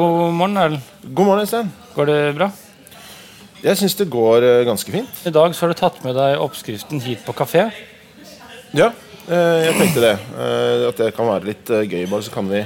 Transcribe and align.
God 0.00 0.32
morgen, 0.32 0.56
Erlend. 0.56 0.82
God 1.12 1.26
morgen, 1.26 1.42
Øystein. 1.44 1.66
Går 1.92 2.06
det 2.08 2.18
bra? 2.38 2.46
Jeg 3.60 3.76
syns 3.76 3.96
det 3.98 4.06
går 4.08 4.44
eh, 4.48 4.60
ganske 4.64 4.92
fint. 4.94 5.18
I 5.28 5.32
dag 5.34 5.52
så 5.52 5.66
har 5.66 5.74
du 5.74 5.76
tatt 5.76 5.98
med 6.06 6.14
deg 6.16 6.40
oppskriften 6.40 7.02
hit 7.04 7.20
på 7.26 7.34
kafé. 7.36 7.66
Ja, 8.72 8.86
eh, 9.28 9.58
jeg 9.66 9.74
tenkte 9.76 10.04
det. 10.06 10.14
Eh, 10.40 10.86
At 10.88 11.02
det 11.02 11.10
kan 11.18 11.28
være 11.28 11.50
litt 11.50 11.68
eh, 11.76 11.84
gøy. 11.84 12.06
Bare 12.08 12.24
så 12.24 12.32
kan 12.32 12.48
vi, 12.48 12.62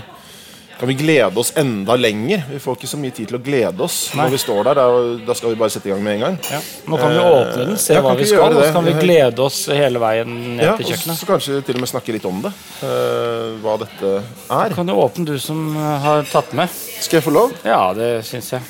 kan 0.78 0.88
vi 0.90 0.94
glede 0.98 1.38
oss 1.40 1.52
enda 1.56 1.94
lenger. 1.96 2.42
Vi 2.50 2.58
får 2.60 2.76
ikke 2.76 2.88
så 2.90 2.98
mye 2.98 3.14
tid 3.14 3.28
til 3.30 3.36
å 3.38 3.42
glede 3.44 3.80
oss 3.84 4.10
Nei. 4.14 4.24
når 4.24 4.32
vi 4.34 4.38
står 4.42 4.60
der. 4.68 4.80
Da, 5.26 5.36
skal 5.38 5.52
vi 5.54 5.58
bare 5.60 5.70
sette 5.74 5.88
i 5.88 5.92
gang 5.94 6.02
med 6.02 6.16
en 6.16 6.24
gang. 6.26 6.38
Ja. 6.50 6.60
Nå 6.90 6.98
kan 6.98 7.12
vi 7.14 7.20
Eh, 7.20 7.28
åpne 7.38 7.66
den, 7.68 7.76
se 7.78 7.94
ja, 7.94 8.00
hva 8.04 8.14
vi 8.18 8.26
skal, 8.26 8.56
og 8.56 8.64
så 8.64 8.72
kan 8.74 8.84
vi 8.88 8.94
glede 8.98 9.44
oss 9.44 9.60
hele 9.70 10.02
veien 10.02 10.32
ned 10.56 10.64
Ja, 10.66 10.74
til 10.76 10.90
og 10.92 11.16
så 11.20 11.28
kanskje 11.30 11.60
til 11.64 11.78
og 11.78 11.84
med 11.84 11.92
snakke 11.92 12.12
litt 12.16 12.26
om 12.28 12.42
det. 12.42 12.52
eh, 12.82 13.54
hva 13.62 13.76
dette 13.84 14.12
er. 14.50 14.74
Kan 14.74 14.86
du 14.90 14.92
åpne, 14.98 15.24
du 15.30 15.38
som 15.38 15.62
eh, 15.76 15.98
har 16.08 16.26
tatt 16.32 16.52
med? 16.58 16.68
Skal 17.00 17.20
jeg 17.20 17.26
få 17.28 17.34
lov? 17.34 17.54
Ja, 17.64 17.92
det 17.94 18.10
syns 18.26 18.50
jeg. 18.56 18.62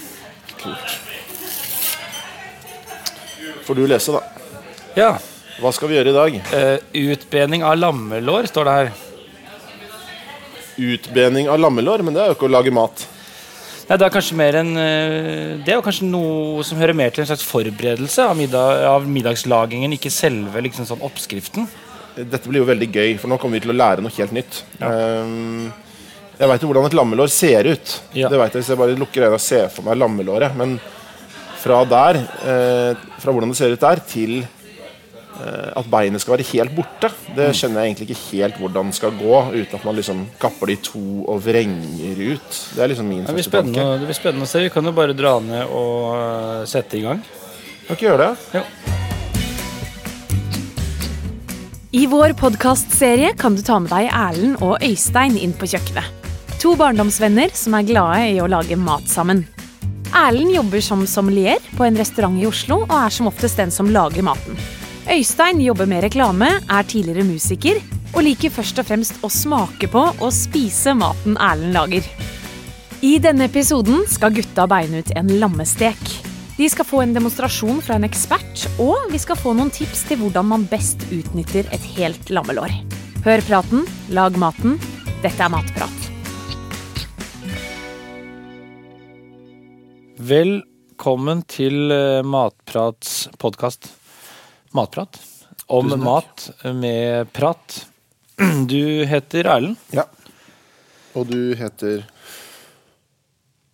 Kult. 0.60 0.98
Får 3.64 3.74
du 3.80 3.86
lese, 3.88 4.12
da. 4.12 4.20
Ja. 4.94 5.12
Hva 5.62 5.70
skal 5.72 5.88
vi 5.88 5.94
gjøre 5.96 6.10
i 6.10 6.16
dag? 6.16 6.36
Uh, 6.52 6.78
utbening 7.14 7.62
av 7.64 7.78
lammelår, 7.78 8.48
står 8.50 8.64
det 8.68 8.72
her. 8.74 8.88
Utbening 10.76 11.50
av 11.50 11.60
lammelår, 11.62 12.02
men 12.02 12.16
det 12.16 12.22
er 12.22 12.32
jo 12.32 12.38
ikke 12.38 12.48
å 12.48 12.54
lage 12.54 12.72
mat. 12.74 13.06
Nei, 13.84 13.98
det 14.00 14.06
er 14.08 14.56
en 14.56 14.70
eh, 14.80 15.60
Det 15.60 15.74
er 15.74 15.82
kanskje 15.84 16.08
noe 16.08 16.64
som 16.64 16.78
hører 16.80 16.96
mer 16.96 17.12
til 17.12 17.20
en 17.24 17.28
slags 17.28 17.44
forberedelse 17.44 18.24
av, 18.24 18.36
middag, 18.38 18.84
av 18.88 19.08
middagslagingen, 19.08 19.92
ikke 19.98 20.12
selve 20.12 20.62
liksom 20.64 20.88
sånn 20.88 21.04
oppskriften. 21.04 21.68
Dette 22.14 22.48
blir 22.48 22.62
jo 22.62 22.68
veldig 22.68 22.88
gøy, 22.88 23.16
for 23.18 23.28
nå 23.28 23.36
kommer 23.42 23.58
vi 23.58 23.66
til 23.66 23.74
å 23.74 23.76
lære 23.76 24.04
noe 24.04 24.14
helt 24.14 24.34
nytt. 24.36 24.60
Ehm, 24.86 25.72
jeg 26.38 26.50
veit 26.50 26.62
jo 26.62 26.70
hvordan 26.70 26.86
et 26.88 26.96
lammelår 26.96 27.30
ser 27.30 27.68
ut. 27.68 27.94
Ja. 28.14 28.30
Det 28.30 28.38
vet 28.38 28.54
jeg 28.54 28.62
Hvis 28.62 28.70
jeg 28.72 28.80
bare 28.80 28.98
lukker 28.98 29.26
øynene 29.26 29.38
og 29.40 29.42
ser 29.42 29.68
for 29.74 29.86
meg 29.86 29.98
lammelåret. 29.98 30.54
Men 30.56 30.78
fra 31.60 31.82
der, 31.88 32.20
eh, 32.46 33.02
fra 33.18 33.32
hvordan 33.32 33.50
det 33.50 33.58
ser 33.58 33.74
ut 33.74 33.84
der, 33.84 34.00
til 34.06 34.44
at 35.76 35.86
beinet 35.90 36.20
skal 36.22 36.36
være 36.36 36.46
helt 36.52 36.74
borte, 36.76 37.10
det 37.34 37.48
Mm. 37.50 37.54
skjønner 37.58 37.80
jeg 37.82 37.90
egentlig 37.94 38.08
ikke 38.10 38.30
helt 38.32 38.54
hvordan 38.62 38.86
det 38.86 38.94
skal 38.94 39.10
gå, 39.18 39.40
uten 39.54 39.74
at 39.78 39.84
man 39.84 39.96
liksom 39.96 40.26
kapper 40.40 40.66
de 40.66 40.76
to 40.76 41.24
og 41.28 41.40
vrenger 41.42 42.20
ut. 42.34 42.50
Det 42.74 42.82
er 42.84 42.88
liksom 42.88 43.08
min 43.08 43.26
første 43.26 43.50
tanke. 43.50 43.98
det 43.98 44.06
blir 44.06 44.14
spennende 44.20 44.46
å 44.46 44.48
se. 44.48 44.62
Vi 44.62 44.70
kan 44.70 44.84
jo 44.84 44.92
bare 44.92 45.12
dra 45.16 45.38
ned 45.40 45.66
og 45.68 46.14
eh, 46.62 46.64
sette 46.66 46.98
i 46.98 47.02
gang. 47.02 47.22
Kan 47.88 47.96
ikke 47.96 48.08
gjøre 48.08 48.28
det? 48.28 48.36
Ja. 48.60 48.62
I 51.94 52.06
vår 52.10 52.32
podkastserie 52.34 53.34
kan 53.38 53.54
du 53.54 53.62
ta 53.62 53.78
med 53.78 53.90
deg 53.92 54.08
Erlend 54.10 54.56
og 54.66 54.80
Øystein 54.82 55.36
inn 55.38 55.52
på 55.54 55.68
kjøkkenet. 55.70 56.08
To 56.62 56.72
barndomsvenner 56.80 57.52
som 57.54 57.74
er 57.78 57.84
glade 57.86 58.22
i 58.34 58.40
å 58.42 58.48
lage 58.50 58.76
mat 58.80 59.06
sammen. 59.10 59.44
Erlend 60.14 60.54
jobber 60.54 60.80
som 60.82 61.04
sommelier 61.06 61.62
på 61.76 61.84
en 61.86 61.98
restaurant 61.98 62.38
i 62.40 62.46
Oslo 62.46 62.80
og 62.86 62.90
er 62.96 63.10
som 63.14 63.28
oftest 63.30 63.56
den 63.60 63.70
som 63.74 63.90
lager 63.94 64.22
maten. 64.26 64.58
Øystein 65.04 65.58
jobber 65.60 65.84
med 65.84 66.00
reklame, 66.06 66.46
er 66.64 66.86
tidligere 66.88 67.26
musiker 67.28 67.76
og 68.14 68.22
liker 68.24 68.48
først 68.48 68.78
og 68.80 68.86
fremst 68.88 69.18
å 69.20 69.28
smake 69.28 69.88
på 69.92 70.00
og 70.00 70.30
spise 70.32 70.94
maten 70.96 71.34
Erlend 71.36 71.74
lager. 71.76 72.06
I 73.04 73.18
denne 73.20 73.50
episoden 73.50 74.06
skal 74.08 74.32
gutta 74.32 74.64
beine 74.70 75.02
ut 75.04 75.10
en 75.12 75.28
lammestek. 75.42 76.00
De 76.56 76.68
skal 76.72 76.88
få 76.88 77.02
en 77.02 77.12
demonstrasjon 77.12 77.82
fra 77.84 77.98
en 77.98 78.06
ekspert, 78.08 78.64
og 78.80 79.10
vi 79.12 79.20
skal 79.20 79.36
få 79.36 79.52
noen 79.52 79.72
tips 79.74 80.06
til 80.08 80.22
hvordan 80.22 80.48
man 80.48 80.64
best 80.70 81.04
utnytter 81.12 81.68
et 81.74 81.84
helt 81.98 82.32
lammelår. 82.32 82.72
Hør 83.26 83.44
praten, 83.44 83.84
lag 84.08 84.38
maten. 84.40 84.78
Dette 85.20 85.36
er 85.36 85.52
Matprat. 85.52 86.08
Velkommen 90.16 91.44
til 91.50 91.92
eh, 91.92 92.22
Matprats 92.24 93.26
podkast. 93.42 93.90
Matprat. 94.74 95.20
Om 95.66 95.92
mat 96.02 96.48
med 96.74 97.32
prat. 97.32 97.86
Du 98.68 99.04
heter 99.06 99.46
Erlend. 99.46 99.76
Ja. 99.94 100.08
Og 101.14 101.28
du 101.30 101.54
heter 101.54 102.02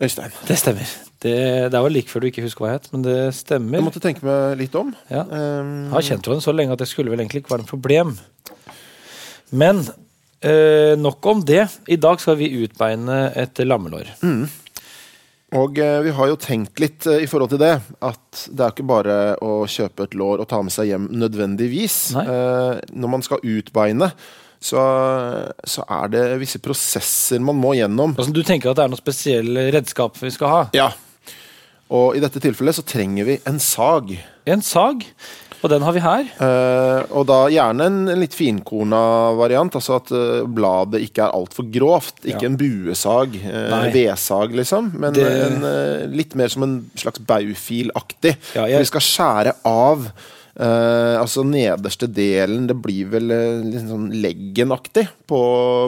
Øystein. 0.00 0.32
Det 0.48 0.56
stemmer. 0.60 0.90
Det, 1.20 1.32
det 1.72 1.80
vel 1.84 1.92
like 1.96 2.08
før 2.12 2.22
du 2.24 2.28
ikke 2.30 2.44
husker 2.44 2.64
hva 2.64 2.70
jeg 2.74 2.78
het, 2.80 2.86
men 2.94 3.02
det 3.04 3.16
stemmer. 3.36 3.76
Jeg 3.78 3.84
måtte 3.86 4.00
tenke 4.04 4.24
meg 4.24 4.54
litt 4.60 4.76
om. 4.80 4.92
Ja. 5.12 5.24
Ehm, 5.24 5.72
Jeg 5.88 5.96
har 5.96 6.06
kjent 6.06 6.28
henne 6.30 6.44
så 6.44 6.54
lenge 6.56 6.76
at 6.76 6.80
det 6.84 6.88
skulle 6.88 7.12
vel 7.12 7.20
egentlig 7.20 7.42
ikke 7.42 7.52
være 7.54 7.64
noe 7.66 7.72
problem. 7.72 8.14
Men 9.60 9.82
eh, 10.40 10.94
nok 11.00 11.28
om 11.32 11.42
det. 11.44 11.66
I 11.92 11.98
dag 12.00 12.20
skal 12.24 12.38
vi 12.40 12.48
utbeine 12.62 13.18
et 13.40 13.60
lammelår. 13.64 14.12
Og 15.58 15.80
eh, 15.82 15.98
vi 16.06 16.12
har 16.14 16.30
jo 16.30 16.38
tenkt 16.38 16.78
litt 16.82 17.06
eh, 17.10 17.24
i 17.24 17.28
forhold 17.30 17.50
til 17.54 17.62
det, 17.62 17.72
at 18.06 18.42
det 18.54 18.62
er 18.62 18.74
ikke 18.74 18.86
bare 18.86 19.16
å 19.42 19.64
kjøpe 19.70 20.06
et 20.06 20.14
lår 20.18 20.44
og 20.44 20.48
ta 20.50 20.60
med 20.62 20.74
seg 20.74 20.92
hjem 20.92 21.08
nødvendigvis. 21.10 21.98
Nei. 22.14 22.24
Eh, 22.30 22.76
når 22.94 23.12
man 23.16 23.26
skal 23.26 23.42
utbeine, 23.42 24.12
så, 24.62 24.82
så 25.64 25.86
er 25.90 26.12
det 26.12 26.24
visse 26.42 26.60
prosesser 26.62 27.42
man 27.42 27.58
må 27.58 27.74
gjennom. 27.78 28.14
Altså, 28.14 28.34
du 28.36 28.44
tenker 28.46 28.70
at 28.70 28.78
det 28.78 28.86
er 28.86 28.92
noe 28.92 29.00
spesielle 29.00 29.66
redskap 29.74 30.20
vi 30.20 30.30
skal 30.34 30.54
ha? 30.54 30.64
Ja. 30.76 30.90
Og 31.90 32.14
i 32.14 32.22
dette 32.22 32.42
tilfellet 32.42 32.78
så 32.78 32.86
trenger 32.86 33.26
vi 33.26 33.40
en 33.50 33.58
sag. 33.58 34.12
En 34.46 34.62
sag. 34.62 35.02
Og 35.60 35.68
den 35.68 35.82
har 35.84 35.92
vi 35.92 36.00
her. 36.00 36.24
Uh, 36.40 37.02
og 37.20 37.26
da 37.28 37.38
gjerne 37.52 37.84
en, 37.90 37.98
en 38.08 38.20
litt 38.22 38.32
finkorna 38.36 39.00
variant, 39.36 39.74
altså 39.76 39.98
at 39.98 40.08
uh, 40.14 40.46
bladet 40.48 41.02
ikke 41.04 41.26
er 41.26 41.34
altfor 41.36 41.68
grovt. 41.74 42.22
Ikke 42.24 42.46
Ja. 42.46 42.48
en 42.48 42.56
buesag, 42.60 43.36
uh, 43.44 43.84
vedsag, 43.92 44.54
liksom, 44.56 44.92
men 44.96 45.12
Det- 45.12 45.28
en, 45.28 46.10
litt 46.16 46.34
mer 46.34 46.48
som 46.48 46.64
en 46.64 46.76
slags 46.96 47.20
baufilaktig. 47.20 48.36
Ja, 48.56 48.64
jeg- 48.66 48.78
Vi 48.80 48.84
skal 48.94 49.00
skjære 49.00 49.54
av 49.64 50.10
altså 50.60 51.40
nederste 51.46 52.06
delen 52.12 52.66
Det 52.66 52.74
blir 52.82 53.06
vel 53.08 53.28
litt 53.64 53.86
sånn 53.88 54.10
leggenaktig 54.20 55.06
på, 55.30 55.38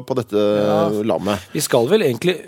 på 0.07 0.15
dette 0.17 0.39
Ja. 0.39 0.89
lammet. 1.05 1.39
Vi 1.53 1.61
skal 1.61 1.87
vel 1.91 2.01
egentlig 2.07 2.39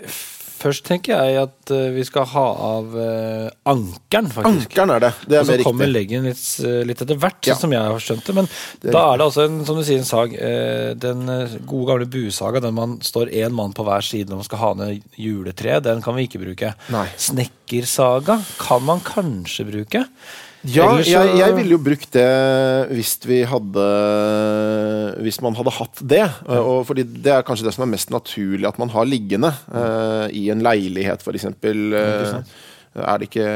Først 0.55 0.85
tenker 0.87 1.19
jeg 1.19 1.35
at 1.41 1.71
eh, 1.75 1.89
vi 1.91 2.03
skal 2.07 2.25
ha 2.31 2.43
av 2.69 2.93
uh, 2.95 3.49
ankeren, 3.67 4.29
faktisk. 4.31 4.69
Ankeren 4.71 4.93
er 4.95 5.03
det. 5.03 5.09
Det 5.27 5.35
er 5.37 5.41
Og 5.43 5.49
så 5.49 5.57
kommer 5.65 5.85
riktig. 5.89 5.95
leggen 5.97 6.23
litt, 6.29 6.43
eh, 6.63 6.77
litt 6.87 7.01
etter 7.03 7.19
hvert, 7.19 7.41
Ja. 7.49 7.55
som 7.59 7.73
jeg 7.75 7.81
har 7.83 7.99
skjønt 7.99 8.23
det. 8.29 8.35
Men 8.37 8.47
Det 8.81 8.89
er 8.89 8.95
da 8.95 9.03
er 9.13 9.17
det 9.19 9.25
altså 9.27 9.45
en, 9.49 9.59
som 9.67 9.75
du 9.75 9.83
sier, 9.83 9.99
en 9.99 10.07
sag. 10.07 10.33
eh, 10.33 10.93
Den 10.95 11.25
gode 11.67 11.87
gamle 11.91 12.07
buesaga, 12.07 12.61
den 12.63 12.73
man 12.73 12.97
står 12.99 13.33
én 13.35 13.51
mann 13.51 13.73
på 13.75 13.83
hver 13.85 14.01
side 14.01 14.29
når 14.31 14.41
man 14.41 14.47
skal 14.47 14.59
ha 14.63 14.73
ned 14.79 15.03
juletre, 15.19 15.81
den 15.83 16.01
kan 16.01 16.15
vi 16.15 16.27
ikke 16.29 16.41
bruke. 16.45 16.73
Nei. 16.89 17.07
Snekkersaga 17.17 18.39
kan 18.57 18.83
man 18.85 19.01
kanskje 19.01 19.65
bruke. 19.69 20.05
Ja, 20.71 20.87
så- 20.97 21.09
jeg, 21.09 21.37
jeg 21.37 21.55
ville 21.57 21.75
jo 21.75 21.79
brukt 21.83 22.09
det 22.15 22.25
hvis 22.95 23.11
vi 23.27 23.41
hadde 23.45 23.85
Hvis 25.21 25.41
man 25.43 25.55
hadde 25.57 25.73
hatt 25.77 26.01
det. 26.01 26.23
Og 26.47 26.85
fordi 26.87 27.03
det 27.03 27.31
er 27.33 27.45
kanskje 27.45 27.67
det 27.67 27.73
som 27.75 27.85
er 27.85 27.91
mest 27.93 28.09
naturlig 28.13 28.67
at 28.67 28.79
man 28.81 28.89
har 28.93 29.05
liggende. 29.05 29.51
uh, 29.71 30.27
I 30.31 30.49
en 30.53 30.63
leilighet, 30.65 31.21
f.eks. 31.21 31.45
Uh, 31.45 32.41
er 32.95 33.19
det 33.19 33.27
ikke 33.27 33.47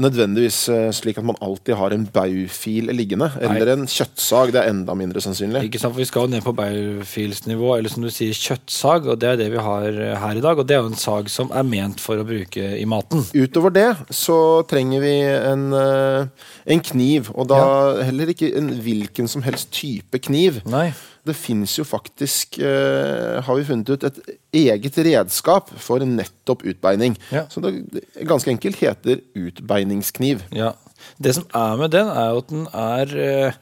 nødvendigvis 0.00 0.58
eh, 0.72 0.86
slik 0.96 1.18
at 1.20 1.26
man 1.26 1.36
alltid 1.44 1.76
har 1.76 1.92
en 1.92 2.06
baufil 2.08 2.88
liggende. 2.96 3.28
Eller 3.44 3.74
en 3.74 3.86
kjøttsag. 3.90 4.54
Det 4.54 4.62
er 4.62 4.70
enda 4.72 4.94
mindre 4.96 5.20
sannsynlig. 5.20 5.66
Ikke 5.68 5.80
sant, 5.82 5.92
for 5.92 6.00
Vi 6.00 6.08
skal 6.08 6.24
jo 6.24 6.32
ned 6.32 6.44
på 6.46 6.54
baufilsnivå, 6.56 7.74
eller 7.76 7.92
som 7.92 8.06
du 8.06 8.10
sier, 8.12 8.32
kjøttsag. 8.32 9.08
og 9.12 9.20
Det 9.20 9.32
er 9.34 9.40
det 9.42 9.50
vi 9.52 9.64
har 9.68 9.88
eh, 9.92 10.16
her 10.22 10.40
i 10.40 10.44
dag. 10.44 10.58
Og 10.58 10.68
det 10.68 10.78
er 10.78 10.84
jo 10.84 10.92
en 10.92 11.00
sag 11.04 11.28
som 11.32 11.52
er 11.52 11.68
ment 11.68 12.00
for 12.00 12.20
å 12.20 12.28
bruke 12.28 12.70
i 12.78 12.86
maten. 12.88 13.26
Utover 13.36 13.74
det 13.74 13.90
så 14.14 14.38
trenger 14.70 15.04
vi 15.04 15.14
en, 15.28 15.66
eh, 15.76 16.48
en 16.76 16.84
kniv. 16.92 17.32
Og 17.34 17.50
da 17.52 17.64
heller 18.04 18.32
ikke 18.32 18.54
en 18.56 18.72
hvilken 18.84 19.28
som 19.28 19.44
helst 19.44 19.72
type 19.76 20.24
kniv. 20.24 20.62
Nei. 20.64 20.88
Det 21.24 21.36
fins 21.36 21.78
jo 21.78 21.86
faktisk, 21.88 22.58
eh, 22.60 23.40
har 23.40 23.56
vi 23.56 23.64
funnet 23.64 23.88
ut, 23.88 24.04
et 24.04 24.18
eget 24.52 24.98
redskap 25.06 25.70
for 25.80 26.04
nettopp 26.04 26.66
utbeining. 26.68 27.16
Ja. 27.32 27.46
Det 27.48 28.04
ganske 28.28 28.52
enkelt 28.52 28.76
heter 28.76 29.22
utbeiningskniv. 29.34 30.44
Ja. 30.52 30.74
Det 31.20 31.34
som 31.34 31.46
er 31.54 31.76
med 31.80 31.90
den, 31.90 32.08
er 32.08 32.30
jo 32.32 32.42
at 32.42 32.48
den 32.52 32.66
er 32.72 33.16
eh, 33.24 33.58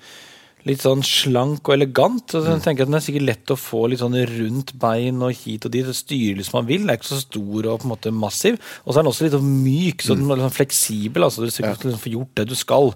litt 0.68 0.82
sånn 0.84 1.02
slank 1.06 1.66
og 1.66 1.76
elegant. 1.76 2.34
Og 2.34 2.44
så 2.44 2.56
tenker 2.62 2.82
jeg 2.82 2.86
at 2.86 2.90
Den 2.90 2.98
er 2.98 3.04
sikkert 3.06 3.28
lett 3.28 3.54
å 3.54 3.58
få 3.58 3.84
litt 3.90 4.02
sånn 4.02 4.18
rundt 4.30 4.74
bein 4.82 5.22
og 5.24 5.34
hit 5.36 5.66
og 5.66 5.74
dit. 5.74 5.86
Det 5.86 5.96
Styre 5.96 6.38
litt 6.38 6.48
som 6.48 6.60
man 6.60 6.68
vil. 6.70 6.84
Den 6.84 6.94
er 6.94 7.00
ikke 7.00 7.12
så 7.12 7.22
stor 7.22 7.68
og 7.68 7.80
på 7.82 7.88
en 7.88 7.94
måte 7.94 8.14
massiv. 8.14 8.58
Og 8.84 8.92
så 8.92 8.98
er 8.98 9.02
den 9.02 9.12
også 9.12 9.26
litt 9.26 9.36
sånn 9.36 9.54
myk, 9.62 10.04
så 10.04 10.18
den 10.18 10.28
er 10.28 10.38
litt 10.38 10.48
sånn 10.48 10.58
fleksibel. 10.58 11.26
altså 11.26 11.46
Du 11.46 11.54
skal 11.54 11.72
ja. 11.74 11.96
få 12.04 12.14
gjort 12.14 12.36
det 12.38 12.48
du 12.50 12.56
skal. 12.58 12.92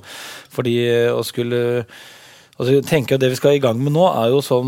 Fordi 0.55 0.77
eh, 0.87 1.11
å 1.15 1.25
skulle 1.27 1.63
Altså, 2.57 2.79
jeg 2.79 2.87
tenker 2.89 3.17
at 3.17 3.25
Det 3.25 3.31
vi 3.35 3.39
skal 3.39 3.59
i 3.59 3.63
gang 3.63 3.79
med 3.81 3.93
nå, 3.97 4.07
er 4.09 4.33
jo 4.33 4.41
som, 4.45 4.67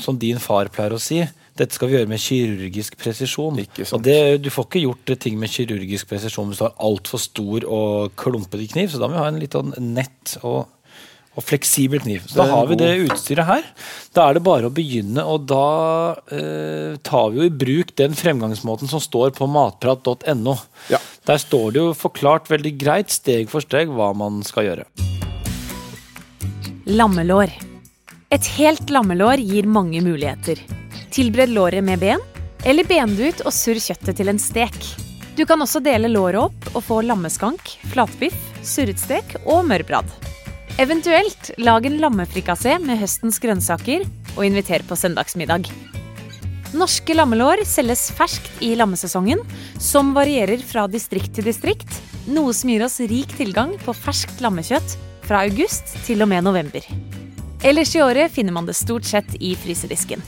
som 0.00 0.18
din 0.20 0.40
far 0.40 0.72
pleier 0.72 0.96
å 0.96 1.02
si. 1.02 1.20
Dette 1.60 1.76
skal 1.76 1.90
vi 1.90 1.98
gjøre 1.98 2.08
med 2.08 2.22
kirurgisk 2.22 2.96
presisjon. 3.00 3.60
Og 3.60 4.02
det, 4.04 4.18
Du 4.40 4.50
får 4.52 4.68
ikke 4.68 4.84
gjort 4.86 5.14
ting 5.20 5.38
med 5.40 5.52
kirurgisk 5.52 6.08
presisjon 6.08 6.48
hvis 6.50 6.62
du 6.62 6.68
har 6.68 6.76
altfor 6.80 7.20
stor 7.20 7.66
og 7.68 8.14
klumpete 8.20 8.68
kniv. 8.72 8.92
Så 8.92 9.00
da 9.02 9.10
må 9.10 9.18
vi 9.18 9.24
ha 9.24 9.32
en 9.32 9.40
litt 9.42 9.56
sånn 9.58 9.74
nett 9.92 10.38
og, 10.40 10.70
og 11.36 11.44
fleksibel 11.44 12.00
kniv. 12.00 12.24
Så 12.30 12.40
da 12.40 12.48
har 12.54 12.70
vi 12.70 12.80
det 12.80 12.94
utstyret 13.04 13.50
her. 13.50 13.68
Da 14.16 14.30
er 14.30 14.38
det 14.38 14.44
bare 14.48 14.70
å 14.70 14.74
begynne, 14.74 15.26
og 15.28 15.44
da 15.50 15.68
eh, 16.32 16.96
tar 17.04 17.28
vi 17.34 17.42
jo 17.42 17.50
i 17.50 17.54
bruk 17.66 17.92
den 18.00 18.16
fremgangsmåten 18.16 18.88
som 18.88 19.04
står 19.04 19.36
på 19.36 19.50
matprat.no. 19.50 20.56
Ja. 20.88 21.04
Der 21.28 21.44
står 21.44 21.76
det 21.76 21.84
jo 21.84 21.94
forklart 21.98 22.48
veldig 22.48 22.76
greit, 22.80 23.12
steg 23.12 23.52
for 23.52 23.60
steg, 23.60 23.92
hva 23.92 24.14
man 24.16 24.40
skal 24.46 24.70
gjøre. 24.70 25.09
Lammelår. 26.90 27.50
Et 28.34 28.46
helt 28.56 28.88
lammelår 28.90 29.38
gir 29.46 29.66
mange 29.70 30.00
muligheter. 30.02 30.58
Tilbered 31.14 31.52
låret 31.54 31.84
med 31.86 32.00
ben, 32.02 32.22
eller 32.66 32.88
ben 32.88 33.12
det 33.14 33.28
ut 33.28 33.42
og 33.44 33.54
surr 33.54 33.78
kjøttet 33.78 34.16
til 34.18 34.30
en 34.32 34.40
stek. 34.42 34.74
Du 35.38 35.44
kan 35.46 35.62
også 35.62 35.78
dele 35.84 36.08
låret 36.10 36.40
opp 36.48 36.64
og 36.72 36.82
få 36.82 36.96
lammeskank, 37.06 37.76
flatbiff, 37.92 38.34
surret 38.66 38.98
stek 38.98 39.36
og 39.44 39.68
mørbrad. 39.68 40.08
Eventuelt 40.82 41.52
lag 41.62 41.86
en 41.86 42.00
lammefrikassé 42.02 42.80
med 42.82 42.98
høstens 42.98 43.38
grønnsaker 43.44 44.02
og 44.34 44.42
inviter 44.48 44.82
på 44.88 44.98
søndagsmiddag. 44.98 45.68
Norske 46.74 47.14
lammelår 47.14 47.62
selges 47.70 48.08
ferskt 48.18 48.64
i 48.66 48.72
lammesesongen, 48.80 49.44
som 49.78 50.10
varierer 50.18 50.58
fra 50.66 50.88
distrikt 50.90 51.38
til 51.38 51.46
distrikt, 51.46 52.02
noe 52.26 52.50
som 52.50 52.74
gir 52.74 52.82
oss 52.88 52.98
rik 52.98 53.36
tilgang 53.38 53.76
på 53.86 53.94
ferskt 53.94 54.42
lammekjøtt 54.42 54.98
fra 55.30 55.44
august 55.46 55.92
til 56.02 56.24
og 56.24 56.30
med 56.30 56.42
november. 56.42 56.82
Ellers 57.62 57.92
i 57.94 58.00
året 58.02 58.32
finner 58.34 58.54
man 58.56 58.66
det 58.66 58.74
stort 58.74 59.06
sett 59.06 59.36
i 59.38 59.52
frysedisken. 59.54 60.24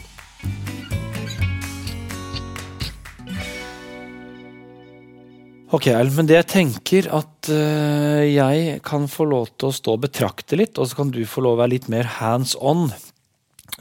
Ok, 5.73 5.89
men 6.13 6.29
det 6.29 6.37
jeg 6.37 6.49
tenker 6.53 7.09
at 7.17 7.49
eh, 7.51 8.29
jeg 8.29 8.79
kan 8.85 9.09
få 9.09 9.27
lov 9.27 9.49
til 9.57 9.71
å 9.71 9.75
stå 9.75 9.97
og 9.97 10.05
betrakte 10.05 10.61
litt, 10.61 10.79
og 10.79 10.87
så 10.87 11.01
kan 11.01 11.11
du 11.11 11.23
få 11.25 11.43
lov 11.43 11.57
til 11.57 11.59
å 11.59 11.63
være 11.65 11.75
litt 11.75 11.89
mer 11.91 12.11
hands 12.21 12.55
on. 12.61 12.91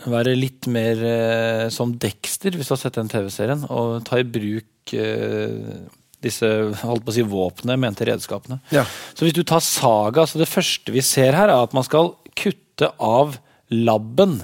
Være 0.08 0.34
litt 0.40 0.72
mer 0.72 1.04
eh, 1.06 1.66
som 1.76 1.92
Dexter, 2.00 2.56
hvis 2.56 2.72
du 2.72 2.78
har 2.78 2.82
sett 2.88 2.98
den 2.98 3.12
TV-serien, 3.12 3.68
og 3.70 4.00
ta 4.08 4.24
i 4.24 4.26
bruk 4.26 4.96
eh, 4.96 5.84
disse 6.22 6.48
holdt 6.84 7.06
på 7.06 7.14
å 7.14 7.16
si 7.16 7.26
våpnene, 7.26 7.80
mente 7.82 8.08
redskapene. 8.08 8.60
Ja. 8.74 8.86
Så 9.18 9.26
hvis 9.26 9.36
du 9.38 9.44
tar 9.48 9.64
saga, 9.66 10.28
så 10.30 10.42
det 10.42 10.50
første 10.52 10.94
vi 10.94 11.04
ser 11.06 11.38
her, 11.38 11.50
er 11.50 11.66
at 11.66 11.76
man 11.78 11.88
skal 11.88 12.14
kutte 12.38 12.92
av 13.02 13.38
labben. 13.72 14.40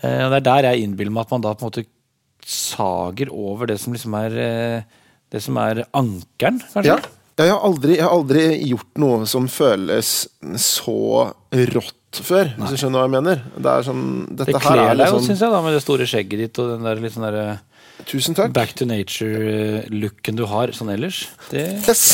Eh, 0.00 0.24
det 0.28 0.40
er 0.40 0.46
der 0.50 0.70
jeg 0.70 0.86
innbiller 0.88 1.14
meg 1.14 1.26
at 1.26 1.34
man 1.36 1.44
da 1.44 1.54
på 1.54 1.64
en 1.66 1.72
måte 1.72 1.88
sager 2.44 3.30
over 3.32 3.70
det 3.70 3.78
som 3.80 3.94
liksom 3.94 4.16
er 4.18 4.38
eh, 4.42 5.02
det 5.34 5.42
som 5.42 5.58
er 5.58 5.82
ankeren, 5.96 6.60
kanskje? 6.72 6.94
Ja. 6.94 7.20
Jeg 7.34 7.50
har, 7.50 7.64
aldri, 7.66 7.96
jeg 7.96 8.06
har 8.06 8.12
aldri 8.14 8.42
gjort 8.70 9.00
noe 9.02 9.24
som 9.26 9.48
føles 9.50 10.10
så 10.62 10.98
rått 11.74 12.20
før, 12.22 12.52
hvis 12.54 12.76
du 12.76 12.78
skjønner 12.78 13.00
hva 13.00 13.08
jeg 13.08 13.14
mener. 13.16 13.40
Det 13.58 13.72
er 13.72 13.86
sånn, 13.88 14.04
dette 14.28 14.54
Det 14.54 14.60
kler 14.62 14.82
er 14.84 14.92
deg 15.00 15.08
jo, 15.10 15.16
liksom 15.16 15.24
syns 15.26 15.42
jeg, 15.42 15.54
da, 15.56 15.62
med 15.64 15.74
det 15.74 15.80
store 15.82 16.06
skjegget 16.06 16.44
ditt 16.44 16.60
og 16.62 16.70
den 16.70 16.86
der 16.86 17.02
litt 17.02 17.16
sånn 17.16 17.26
derre 17.26 17.46
Tusen 18.08 18.36
takk. 18.36 18.52
back 18.52 18.74
to 18.78 18.86
nature-looken 18.88 20.36
du 20.38 20.44
har 20.50 20.72
sånn 20.76 20.92
ellers. 20.94 21.24
Det 21.50 21.64
Yes. 21.88 22.04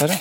Her, 0.00 0.14
ja. 0.14 0.18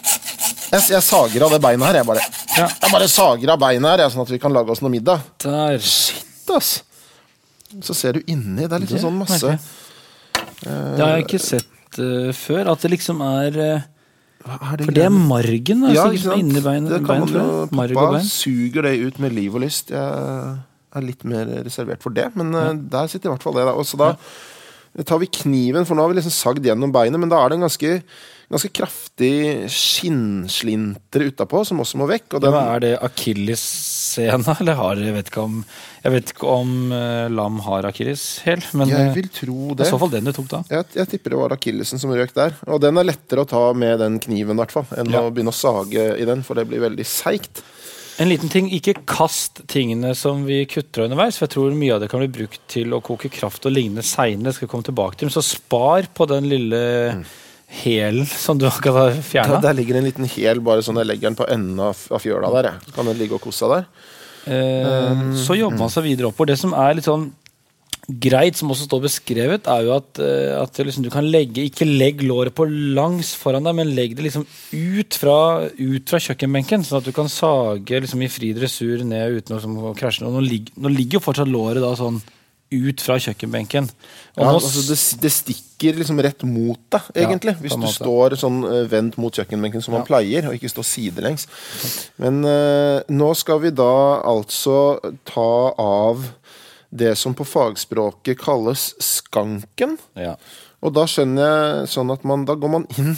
Jeg, 0.70 0.84
jeg 0.94 1.02
sager 1.06 1.46
av 1.46 1.54
det 1.56 1.62
beinet 1.64 1.88
her, 1.88 2.00
jeg 2.02 2.08
bare. 2.10 2.24
Ja. 2.58 2.68
Jeg 2.68 2.92
bare 2.94 3.08
sager 3.10 3.54
av 3.56 3.62
beinet 3.62 3.90
her, 3.90 4.04
jeg, 4.04 4.14
sånn 4.14 4.26
at 4.26 4.34
vi 4.34 4.42
kan 4.42 4.54
lage 4.54 4.74
oss 4.74 4.84
noe 4.86 4.94
middag. 4.94 5.24
Der. 5.42 5.80
Shit, 5.82 6.50
ass. 6.54 6.84
Så 7.86 7.96
ser 7.98 8.18
du 8.18 8.26
inni. 8.30 8.66
Det 8.66 8.76
er 8.76 8.84
liksom 8.84 8.98
Det 8.98 9.06
sånn 9.06 9.20
masse 9.22 9.54
jeg. 9.54 9.62
Det 10.60 11.00
har 11.00 11.14
jeg 11.16 11.26
ikke 11.28 11.40
sett 11.42 12.00
uh, 12.02 12.30
før. 12.36 12.74
At 12.74 12.84
det 12.84 12.92
liksom 12.98 13.22
er 13.24 13.60
uh, 13.60 13.88
er 14.50 14.84
For 14.86 14.96
det 14.96 15.04
er 15.06 15.14
margen 15.14 15.86
Ja, 15.88 15.90
altså, 15.90 16.06
ikke 16.06 16.16
liksom, 16.16 16.32
sant? 16.32 16.42
inni 16.44 16.64
beinet. 16.66 16.92
Det 16.94 17.02
kan 17.06 17.24
man 17.24 17.34
jo 17.34 17.94
Pappa 18.00 18.22
suger 18.26 18.88
det 18.88 18.96
ut 19.04 19.20
med 19.20 19.36
liv 19.36 19.56
og 19.56 19.64
lyst. 19.66 19.94
Jeg 19.94 20.58
er 20.96 21.06
litt 21.06 21.26
mer 21.28 21.50
reservert 21.66 22.02
for 22.06 22.16
det, 22.16 22.30
men 22.40 22.56
ja. 22.56 22.72
der 22.74 23.12
sitter 23.12 23.30
i 23.30 23.34
hvert 23.36 23.46
fall 23.46 23.60
det. 23.60 23.68
Da. 23.70 23.76
Og 23.78 23.86
så 23.88 24.00
da 24.00 24.14
tar 25.06 25.22
vi 25.22 25.30
kniven, 25.32 25.86
for 25.86 25.96
nå 25.96 26.04
har 26.04 26.12
vi 26.12 26.20
liksom 26.20 26.34
sagd 26.34 26.66
gjennom 26.66 26.92
beinet, 26.94 27.20
men 27.22 27.32
da 27.32 27.40
er 27.44 27.52
det 27.52 27.60
en 27.60 27.66
ganske, 27.68 27.92
ganske 28.50 28.72
kraftig 28.74 29.70
skinnslinter 29.72 31.28
utapå, 31.30 31.62
som 31.68 31.80
også 31.84 32.00
må 32.02 32.08
vekk. 32.10 32.36
Og 32.36 32.44
den, 32.44 32.58
ja, 32.58 32.64
er 32.74 32.84
det 32.84 32.92
akillessena, 33.06 34.58
eller 34.60 34.80
har 34.80 35.04
Jeg 35.06 35.16
vet 35.16 35.32
ikke 35.32 35.46
om 35.46 35.62
Jeg 36.04 36.16
vet 36.16 36.34
ikke 36.34 36.52
om 36.52 36.76
uh, 36.92 37.30
lam 37.32 37.62
har 37.68 37.88
akilleshæl, 37.92 38.66
men 38.80 38.92
jeg 38.92 39.10
eh, 39.12 39.16
vil 39.20 39.32
tro 39.36 39.60
det 39.72 39.84
det. 39.84 39.88
i 39.88 39.94
så 39.94 40.00
fall 40.02 40.14
den 40.18 40.30
du 40.30 40.34
tok 40.36 40.52
da. 40.52 40.64
Jeg, 40.74 40.92
jeg 40.98 41.14
tipper 41.14 41.36
det 41.36 41.42
var 41.44 41.58
akillesen 41.60 42.02
som 42.02 42.14
røk 42.16 42.34
der. 42.36 42.56
Og 42.68 42.82
den 42.84 43.00
er 43.00 43.12
lettere 43.12 43.46
å 43.46 43.50
ta 43.50 43.66
med 43.78 44.00
den 44.02 44.18
kniven, 44.24 44.58
i 44.58 44.64
hvert 44.64 44.74
fall, 44.80 44.90
enn 44.98 45.14
Ja. 45.14 45.24
å 45.24 45.34
begynne 45.34 45.54
å 45.54 45.60
sage 45.60 46.14
i 46.18 46.28
den, 46.28 46.44
for 46.48 46.60
det 46.60 46.68
blir 46.72 46.82
veldig 46.90 47.06
seigt. 47.08 47.62
En 48.20 48.28
liten 48.28 48.50
ting, 48.52 48.66
ikke 48.76 48.98
kast 49.08 49.62
tingene 49.72 50.12
som 50.18 50.42
vi 50.44 50.66
kutter 50.68 51.06
underveis, 51.06 51.38
for 51.40 51.48
jeg 51.48 51.54
tror 51.56 51.76
mye 51.80 51.94
av 51.96 52.02
det 52.04 52.10
kan 52.12 52.20
bli 52.20 52.28
brukt 52.42 52.60
til 52.72 52.92
å 52.92 53.00
koke 53.06 53.30
kraft 53.32 53.64
og 53.70 53.72
lignende 53.72 54.04
seinere. 54.04 54.52
Skal 54.58 54.68
komme 54.72 54.84
tilbake 54.84 55.22
til, 55.22 55.32
så 55.32 55.44
spar 55.46 56.10
på 56.18 56.28
den 56.28 56.50
lille 56.52 56.82
hælen 57.80 58.26
som 58.28 58.58
du 58.60 58.66
akkurat 58.68 58.98
har 58.98 59.12
Der, 59.14 59.22
fjerna. 59.24 59.62
der 59.64 59.78
ligger 59.78 60.00
en 60.00 60.08
liten 60.10 60.28
hæl, 60.28 60.60
bare 60.66 60.84
sånn 60.84 61.00
jeg 61.00 61.08
legger 61.08 61.30
den 61.30 61.40
på 61.40 61.48
enden 61.48 61.80
av, 61.80 62.00
av 62.12 62.20
fjøla 62.24 62.52
der. 62.58 62.72
Jeg. 62.74 62.88
Så 62.90 62.96
kan 62.98 63.12
den 63.12 63.20
ligge 63.22 63.38
og 63.40 63.44
kose 63.46 63.64
seg 63.64 63.76
der. 63.78 63.88
Eh, 64.50 65.24
så 65.38 65.56
jobber 65.56 65.78
man 65.78 65.92
seg 65.94 66.08
videre 66.10 66.32
oppover. 66.32 66.52
Det 66.52 66.60
som 66.60 66.74
er 66.74 66.96
litt 66.98 67.08
sånn 67.08 67.30
greit, 68.10 68.58
som 68.58 68.72
også 68.74 68.88
står 68.88 69.04
beskrevet, 69.04 69.68
er 69.70 69.86
jo 69.86 69.94
at, 69.98 70.22
eh, 70.24 70.56
at 70.58 70.82
liksom 70.82 71.06
du 71.06 71.12
kan 71.14 71.28
legge 71.30 71.68
Ikke 71.68 71.86
legg 71.86 72.24
låret 72.26 72.56
på 72.56 72.66
langs 72.66 73.36
foran 73.38 73.68
deg, 73.68 73.76
men 73.78 73.94
legg 73.96 74.16
det 74.18 74.26
liksom 74.26 74.48
ut 74.74 75.20
fra, 75.20 75.70
ut 75.78 76.10
fra 76.10 76.22
kjøkkenbenken, 76.24 76.84
sånn 76.86 77.02
at 77.02 77.10
du 77.10 77.14
kan 77.16 77.30
sage 77.30 78.02
liksom 78.02 78.24
i 78.26 78.32
fri 78.32 78.52
dressur 78.58 79.06
ned 79.06 79.40
uten 79.40 79.58
å 79.58 79.92
å 79.92 79.96
krasje. 79.98 80.26
Og 80.26 80.34
nå, 80.34 80.44
ligger, 80.46 80.74
nå 80.82 80.92
ligger 80.94 81.20
jo 81.20 81.26
fortsatt 81.30 81.52
låret 81.52 81.84
da 81.84 81.94
sånn 81.98 82.22
ut 82.70 83.02
fra 83.02 83.18
kjøkkenbenken. 83.18 83.88
Ja, 84.38 84.52
altså 84.52 84.84
det, 84.86 84.98
det 85.24 85.32
stikker 85.34 85.98
liksom 85.98 86.20
rett 86.22 86.44
mot 86.46 86.80
deg, 86.94 87.08
egentlig. 87.18 87.56
Ja, 87.56 87.64
hvis 87.64 87.78
du 87.82 87.88
står 87.90 88.36
sånn 88.40 88.60
eh, 88.68 88.84
vendt 88.90 89.18
mot 89.22 89.34
kjøkkenbenken 89.34 89.82
som 89.82 89.98
man 89.98 90.06
pleier, 90.08 90.50
og 90.50 90.58
ikke 90.58 90.70
står 90.70 90.86
sidelengs. 90.86 91.48
Men 92.22 92.44
uh, 92.46 93.02
nå 93.10 93.32
skal 93.40 93.64
vi 93.66 93.74
da 93.74 94.22
altså 94.22 95.00
ta 95.28 95.50
av 95.82 96.30
det 96.90 97.14
som 97.18 97.36
på 97.38 97.46
fagspråket 97.46 98.40
kalles 98.42 98.94
skanken. 99.04 99.98
ja. 100.18 100.36
Og 100.80 100.94
da 100.96 101.04
skjønner 101.12 101.44
jeg 101.44 101.88
sånn 101.92 102.12
at 102.14 102.22
man, 102.24 102.46
da 102.48 102.54
går 102.56 102.70
man 102.72 102.86
inn 102.96 103.10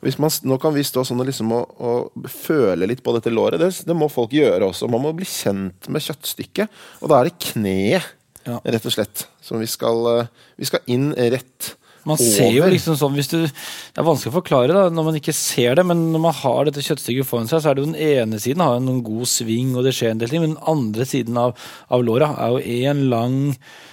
hvis 0.00 0.16
man, 0.16 0.30
Nå 0.48 0.56
kan 0.62 0.72
vi 0.72 0.80
stå 0.80 1.02
sånn 1.04 1.20
og 1.20 1.26
liksom 1.28 1.50
og, 1.52 1.74
og 1.76 2.28
føle 2.32 2.88
litt 2.88 3.02
på 3.04 3.12
dette 3.12 3.28
låret. 3.28 3.60
Det, 3.60 3.68
det 3.84 3.96
må 4.00 4.08
folk 4.08 4.32
gjøre 4.32 4.70
også. 4.70 4.88
Man 4.88 5.02
må 5.04 5.12
bli 5.18 5.26
kjent 5.28 5.90
med 5.92 6.00
kjøttstykket. 6.06 6.72
Og 7.04 7.12
da 7.12 7.18
er 7.20 7.28
det 7.28 7.34
kneet, 7.52 8.08
Ja. 8.48 8.56
rett 8.64 8.86
og 8.88 8.94
slett, 8.96 9.26
som 9.44 9.60
vi 9.60 9.68
skal, 9.70 10.00
eh, 10.22 10.26
vi 10.58 10.66
skal 10.66 10.80
inn 10.90 11.12
rett 11.14 11.74
Man 12.04 12.18
ser 12.18 12.50
jo 12.50 12.64
liksom 12.66 12.96
sånn 12.98 13.14
hvis 13.14 13.28
du, 13.30 13.36
Det 13.46 14.00
er 14.00 14.06
vanskelig 14.06 14.32
å 14.32 14.36
forklare 14.40 14.74
da, 14.74 14.88
når 14.90 15.04
man 15.06 15.18
ikke 15.20 15.34
ser 15.36 15.76
det, 15.78 15.84
men 15.86 16.00
når 16.10 16.22
man 16.24 16.34
har 16.34 16.64
dette 16.66 16.82
kjøttstykket 16.82 17.28
foran 17.28 17.46
seg, 17.50 17.62
så 17.62 17.70
er 17.70 17.74
det 17.78 17.84
jo 17.84 17.90
den 17.92 18.00
ene 18.02 18.40
siden 18.42 18.64
har 18.64 18.80
noen 18.82 19.02
god 19.06 19.28
sving, 19.30 19.70
og 19.78 19.84
det 19.86 19.92
skjer 19.94 20.10
en 20.10 20.18
del 20.22 20.32
ting, 20.32 20.42
men 20.42 20.54
den 20.56 20.64
andre 20.72 21.06
siden 21.06 21.38
av, 21.38 21.54
av 21.94 22.02
låra 22.02 22.32
er 22.42 22.56
jo 22.56 22.90
en 22.90 23.04
lang 23.12 23.36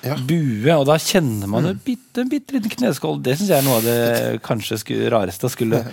Ja. 0.01 0.15
bue, 0.15 0.71
og 0.79 0.85
da 0.87 0.95
kjenner 0.97 1.47
man 1.51 1.65
jo 1.67 1.73
en 1.75 1.81
bitte 1.85 2.25
bitte 2.29 2.55
liten 2.55 2.71
kneskål. 2.71 3.21
Det 3.21 3.37
syns 3.37 3.49
jeg 3.51 3.59
er 3.59 3.67
noe 3.67 3.77
av 3.77 3.83
det 3.83 4.41
kanskje 4.47 4.79
skulle, 4.81 5.09
rareste, 5.13 5.49
skulle 5.51 5.83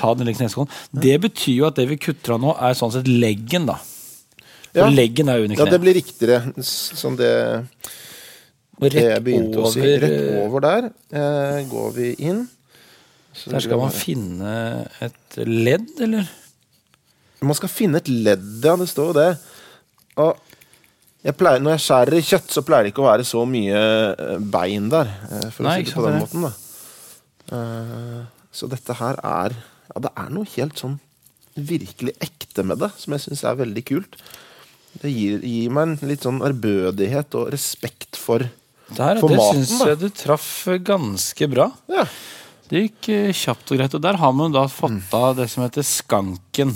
ta 0.00 0.14
den 0.14 0.26
lille 0.26 0.38
kneskålen. 0.40 0.70
Det 0.92 1.18
betyr 1.20 1.54
jo 1.60 1.66
at 1.68 1.76
det 1.76 1.86
vi 1.90 2.00
kutter 2.00 2.34
av 2.34 2.40
nå, 2.42 2.56
er 2.58 2.74
sånn 2.74 2.92
sett 2.94 3.06
leggen, 3.06 3.66
da. 3.70 3.78
For 4.72 4.86
Ja. 4.86 4.90
leggen 4.90 5.28
er 5.28 5.42
under 5.44 5.54
kneet. 5.56 5.66
Ja, 5.66 5.70
det 5.70 5.80
blir 5.82 5.94
riktigere, 5.94 6.54
Sånn 6.62 7.16
det, 7.18 7.66
Og 8.80 8.86
det 8.88 9.02
jeg 9.02 9.10
rett 9.12 9.24
begynte 9.26 9.60
å 9.60 9.70
si. 9.72 9.80
over, 9.80 10.04
Rett 10.04 10.44
over 10.44 10.64
der 10.64 10.86
eh, 11.12 11.58
går 11.68 11.90
vi 11.96 12.10
inn. 12.30 12.46
Så 13.36 13.52
Der 13.52 13.62
skal 13.62 13.78
man 13.78 13.92
finne 13.94 14.54
et 15.04 15.36
ledd, 15.46 15.90
eller? 16.02 16.30
Man 17.44 17.56
skal 17.56 17.70
finne 17.72 18.00
et 18.00 18.08
ledd, 18.10 18.48
ja. 18.64 18.74
Det 18.80 18.88
står 18.90 19.12
jo 19.12 19.16
det. 19.20 19.28
Og 20.20 20.40
jeg 21.24 21.36
pleier, 21.36 21.60
når 21.62 21.76
jeg 21.76 21.84
skjærer 21.84 22.16
i 22.18 22.24
kjøtt, 22.24 22.50
så 22.52 22.64
pleier 22.66 22.88
det 22.88 22.92
ikke 22.94 23.04
å 23.04 23.10
være 23.10 23.26
så 23.28 23.44
mye 23.48 23.84
eh, 24.16 24.34
bein 24.56 24.88
der. 24.92 25.12
eh, 25.30 25.46
For 25.52 25.68
Nei, 25.68 25.76
å 25.76 25.84
si 25.84 25.90
det 25.92 25.96
på 26.00 26.06
den 26.08 26.18
måten, 26.24 26.48
da. 26.48 26.52
Eh, 27.56 28.20
Så 28.52 28.66
dette 28.70 28.96
her 28.98 29.18
er 29.22 29.54
Ja, 29.90 30.00
det 30.06 30.10
er 30.16 30.28
noe 30.34 30.46
helt 30.56 30.78
sånn 30.78 30.98
virkelig 31.60 32.12
ekte 32.22 32.62
med 32.64 32.78
det, 32.80 32.88
som 32.96 33.12
jeg 33.12 33.24
syns 33.24 33.40
er 33.44 33.56
veldig 33.58 33.82
kult. 33.88 34.14
Det 35.02 35.10
gir, 35.10 35.40
gir 35.42 35.70
meg 35.74 35.88
en 36.00 36.08
litt 36.08 36.22
sånn 36.24 36.38
ærbødighet 36.46 37.34
og 37.40 37.50
respekt 37.52 38.16
for 38.18 38.44
Der, 38.96 39.20
For 39.22 39.28
det 39.30 39.38
maten, 39.38 39.64
syns 39.64 39.86
jeg 39.86 39.98
du 40.00 40.08
traff 40.10 40.50
ganske 40.86 41.48
bra. 41.52 41.68
Ja. 41.92 42.04
Det 42.70 42.84
gikk 42.84 43.08
eh, 43.14 43.30
kjapt 43.34 43.70
og 43.74 43.78
greit. 43.80 43.94
Og 43.98 44.02
der 44.04 44.18
har 44.20 44.32
man 44.36 44.52
da 44.54 44.66
fått 44.70 45.14
av 45.16 45.36
det 45.38 45.48
som 45.50 45.64
heter 45.64 45.82
skanken. 45.86 46.74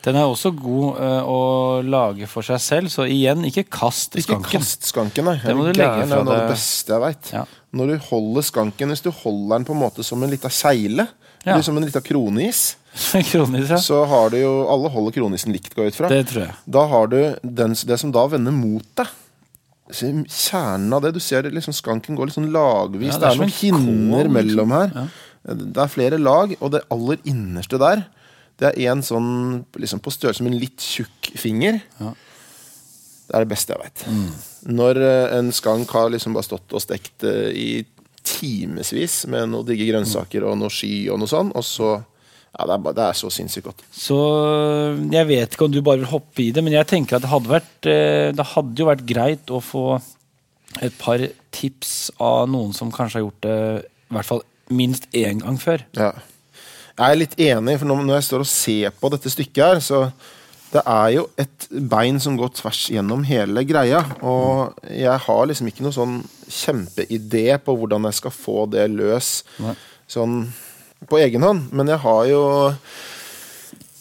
Den 0.00 0.16
er 0.16 0.24
også 0.30 0.50
god 0.56 0.96
eh, 1.02 1.28
å 1.28 1.40
lage 1.84 2.26
for 2.30 2.46
seg 2.46 2.60
selv, 2.64 2.88
så 2.92 3.04
igjen, 3.04 3.42
ikke 3.44 3.66
kast 3.68 4.14
Ikke 4.16 4.30
skanken. 4.38 4.50
kast 4.62 4.86
skanken, 4.88 5.26
nei. 5.28 5.36
Det 5.44 5.54
må 5.58 5.66
du 5.66 5.74
legge 5.74 6.06
fra 6.06 6.06
Det 6.08 6.16
er 6.16 6.24
noe 6.24 6.36
av 6.36 6.44
det 6.46 6.54
beste 6.54 6.94
jeg 6.94 7.02
veit. 7.04 7.32
Ja. 7.36 7.42
når 7.76 7.86
du 7.92 7.96
holder 8.08 8.42
skanken 8.48 8.88
Hvis 8.94 9.04
du 9.04 9.10
holder 9.14 9.58
den 9.58 9.66
på 9.68 9.74
en 9.76 9.82
måte 9.84 10.02
som 10.06 10.22
en 10.24 10.30
lita 10.32 10.48
seile, 10.50 11.06
Ja. 11.44 11.60
som 11.62 11.76
en 11.76 11.84
lita 11.84 12.00
kronis, 12.04 12.76
Kronis, 13.30 13.68
ja. 13.70 13.76
så 13.78 14.00
har 14.08 14.30
du 14.32 14.38
jo 14.40 14.54
Alle 14.72 14.88
holder 14.90 15.12
kronisen 15.20 15.52
likt, 15.54 15.74
går 15.76 15.84
jeg 15.86 15.92
ut 15.92 15.98
fra. 16.00 16.08
Det 16.10 16.24
tror 16.32 16.42
jeg. 16.48 16.54
Da 16.66 16.86
har 16.90 17.06
du 17.12 17.18
den, 17.44 17.76
det 17.86 18.00
som 18.00 18.10
da 18.12 18.24
vender 18.26 18.52
mot 18.56 18.86
deg. 18.98 19.06
Så 19.96 20.10
Kjernen 20.28 20.92
av 20.96 21.02
det 21.04 21.14
Du 21.16 21.20
ser 21.22 21.44
det 21.46 21.54
liksom 21.54 21.74
skanken 21.76 22.18
går 22.18 22.30
litt 22.30 22.38
sånn 22.38 22.52
lagvis. 22.54 23.12
Ja, 23.14 23.18
det 23.18 23.20
det, 23.20 23.28
er 23.28 23.34
er 23.34 23.40
noen 23.40 23.50
en 23.50 23.58
hinner 23.58 24.24
liksom. 24.24 24.38
mellom 24.38 24.74
her. 24.76 24.96
Ja. 24.96 25.04
Det 25.50 25.82
er 25.82 25.92
flere 25.92 26.18
lag, 26.20 26.56
og 26.60 26.72
det 26.74 26.82
aller 26.92 27.20
innerste 27.28 27.78
der, 27.80 28.02
det 28.60 28.74
er 28.74 28.90
en 28.92 29.00
sånn 29.04 29.30
liksom 29.80 30.02
på 30.04 30.12
størrelse 30.12 30.44
med 30.44 30.52
en 30.52 30.60
litt 30.60 30.84
tjukk 30.84 31.30
finger. 31.40 31.80
Ja. 32.00 32.12
Det 33.30 33.38
er 33.38 33.46
det 33.46 33.52
beste 33.52 33.72
jeg 33.72 33.80
veit. 33.80 34.04
Mm. 34.10 34.28
Når 34.76 35.00
eh, 35.06 35.38
en 35.38 35.48
skank 35.54 35.92
har 35.96 36.10
liksom 36.12 36.36
bare 36.36 36.48
stått 36.48 36.74
og 36.76 36.82
stekt 36.82 37.24
eh, 37.24 37.48
i 37.56 37.68
timevis 38.26 39.22
med 39.32 39.48
noen 39.52 39.64
digge 39.68 39.86
grønnsaker 39.88 40.44
og 40.44 40.58
noe 40.60 40.72
sky 40.72 41.08
og 41.12 41.22
noe 41.22 41.30
sånn, 41.30 41.54
og 41.56 41.64
så 41.64 41.94
Ja, 42.58 42.66
det 42.66 42.74
er, 42.74 42.94
det 42.96 43.04
er 43.06 43.18
så 43.18 43.30
sinnssykt 43.32 43.68
godt. 43.68 43.84
Så 43.94 44.16
jeg 45.12 45.28
vet 45.28 45.54
ikke 45.54 45.68
om 45.68 45.74
du 45.74 45.80
bare 45.86 46.02
vil 46.02 46.10
hoppe 46.10 46.42
i 46.44 46.50
det, 46.54 46.64
men 46.66 46.74
jeg 46.74 46.88
tenker 46.90 47.16
at 47.18 47.24
det 47.24 47.30
hadde 47.30 47.52
vært 47.52 47.88
eh, 47.88 48.30
Det 48.34 48.46
hadde 48.56 48.82
jo 48.82 48.88
vært 48.88 49.06
greit 49.06 49.52
å 49.54 49.62
få 49.62 49.84
et 50.82 50.94
par 50.98 51.22
tips 51.54 51.94
av 52.22 52.44
noen 52.50 52.74
som 52.76 52.92
kanskje 52.94 53.18
har 53.18 53.24
gjort 53.24 53.46
det 53.46 53.56
i 53.82 54.14
hvert 54.14 54.28
fall 54.28 54.44
minst 54.70 55.08
én 55.16 55.40
gang 55.42 55.56
før. 55.58 55.82
Ja. 55.98 56.12
Jeg 57.00 57.06
er 57.06 57.18
litt 57.18 57.38
enig, 57.40 57.78
for 57.80 57.90
når 57.90 58.12
jeg 58.18 58.26
står 58.28 58.44
og 58.44 58.50
ser 58.50 58.94
på 59.00 59.10
dette 59.14 59.32
stykket 59.32 59.64
her, 59.64 59.80
så 59.82 60.02
det 60.70 60.82
er 60.86 61.08
jo 61.16 61.24
et 61.40 61.66
bein 61.90 62.20
som 62.22 62.36
går 62.38 62.52
tvers 62.60 62.84
gjennom 62.92 63.24
hele 63.26 63.64
greia. 63.66 64.02
Og 64.22 64.76
jeg 64.86 65.16
har 65.24 65.46
liksom 65.50 65.70
ikke 65.70 65.86
noen 65.86 65.96
sånn 65.96 66.18
kjempeidé 66.46 67.46
på 67.64 67.74
hvordan 67.78 68.06
jeg 68.10 68.18
skal 68.20 68.34
få 68.34 68.66
det 68.70 68.86
løs 68.92 69.40
Nei. 69.62 69.74
sånn 70.10 70.44
på 71.08 71.20
egen 71.22 71.44
hånd. 71.46 71.70
Men 71.72 71.88
jeg 71.92 72.02
har 72.02 72.26
jo 72.30 72.42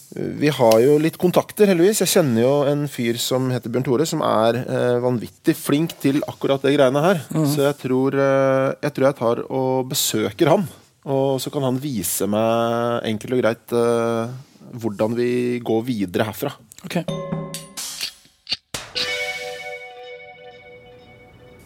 vi 0.10 0.50
har 0.50 0.80
jo 0.82 0.96
litt 0.98 1.20
kontakter, 1.22 1.70
heldigvis. 1.70 2.02
Jeg 2.02 2.12
kjenner 2.16 2.42
jo 2.42 2.54
en 2.66 2.88
fyr 2.90 3.20
som 3.22 3.46
heter 3.54 3.70
Bjørn 3.70 3.86
Tore, 3.86 4.08
som 4.10 4.24
er 4.26 4.58
eh, 4.64 4.98
vanvittig 5.04 5.54
flink 5.54 5.94
til 6.02 6.24
akkurat 6.26 6.66
det 6.66 6.74
greiene 6.76 7.04
her. 7.06 7.22
Så 7.30 7.68
jeg 7.68 7.78
tror, 7.84 8.18
eh, 8.18 8.68
jeg 8.88 8.96
tror 8.96 9.10
jeg 9.10 9.20
tar 9.22 9.44
og 9.46 9.92
besøker 9.94 10.56
han. 10.56 10.66
Og 11.10 11.38
så 11.42 11.54
kan 11.54 11.66
han 11.70 11.80
vise 11.82 12.28
meg 12.30 13.06
enkelt 13.14 13.38
og 13.38 13.44
greit 13.44 13.76
eh, 13.78 14.38
hvordan 14.82 15.18
vi 15.18 15.32
går 15.66 15.86
videre 15.94 16.32
herfra. 16.32 16.58
Ok. 16.86 17.04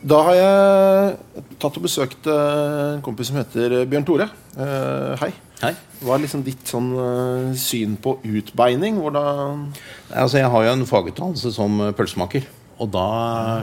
Da 0.04 0.20
har 0.28 0.36
jeg 0.36 1.44
tatt 1.62 1.78
og 1.80 1.86
besøkt 1.86 2.28
eh, 2.28 2.96
en 2.98 3.04
kompis 3.06 3.30
som 3.32 3.38
heter 3.40 3.86
Bjørn 3.88 4.08
Tore. 4.08 4.28
Uh, 4.58 5.14
hei. 5.22 5.30
Hei. 5.62 5.72
Hva 6.04 6.18
er 6.18 6.26
liksom 6.26 6.44
ditt 6.44 6.68
sånn 6.68 6.90
uh, 6.98 7.54
syn 7.56 7.96
på 8.04 8.18
utbeining? 8.28 9.00
Hvordan 9.00 9.70
Altså, 10.12 10.42
jeg 10.42 10.52
har 10.52 10.66
jo 10.68 10.74
en 10.74 10.84
fagutdannelse 10.90 11.54
som 11.56 11.80
pølsemaker. 11.96 12.50
Og 12.84 12.92
da 12.92 13.06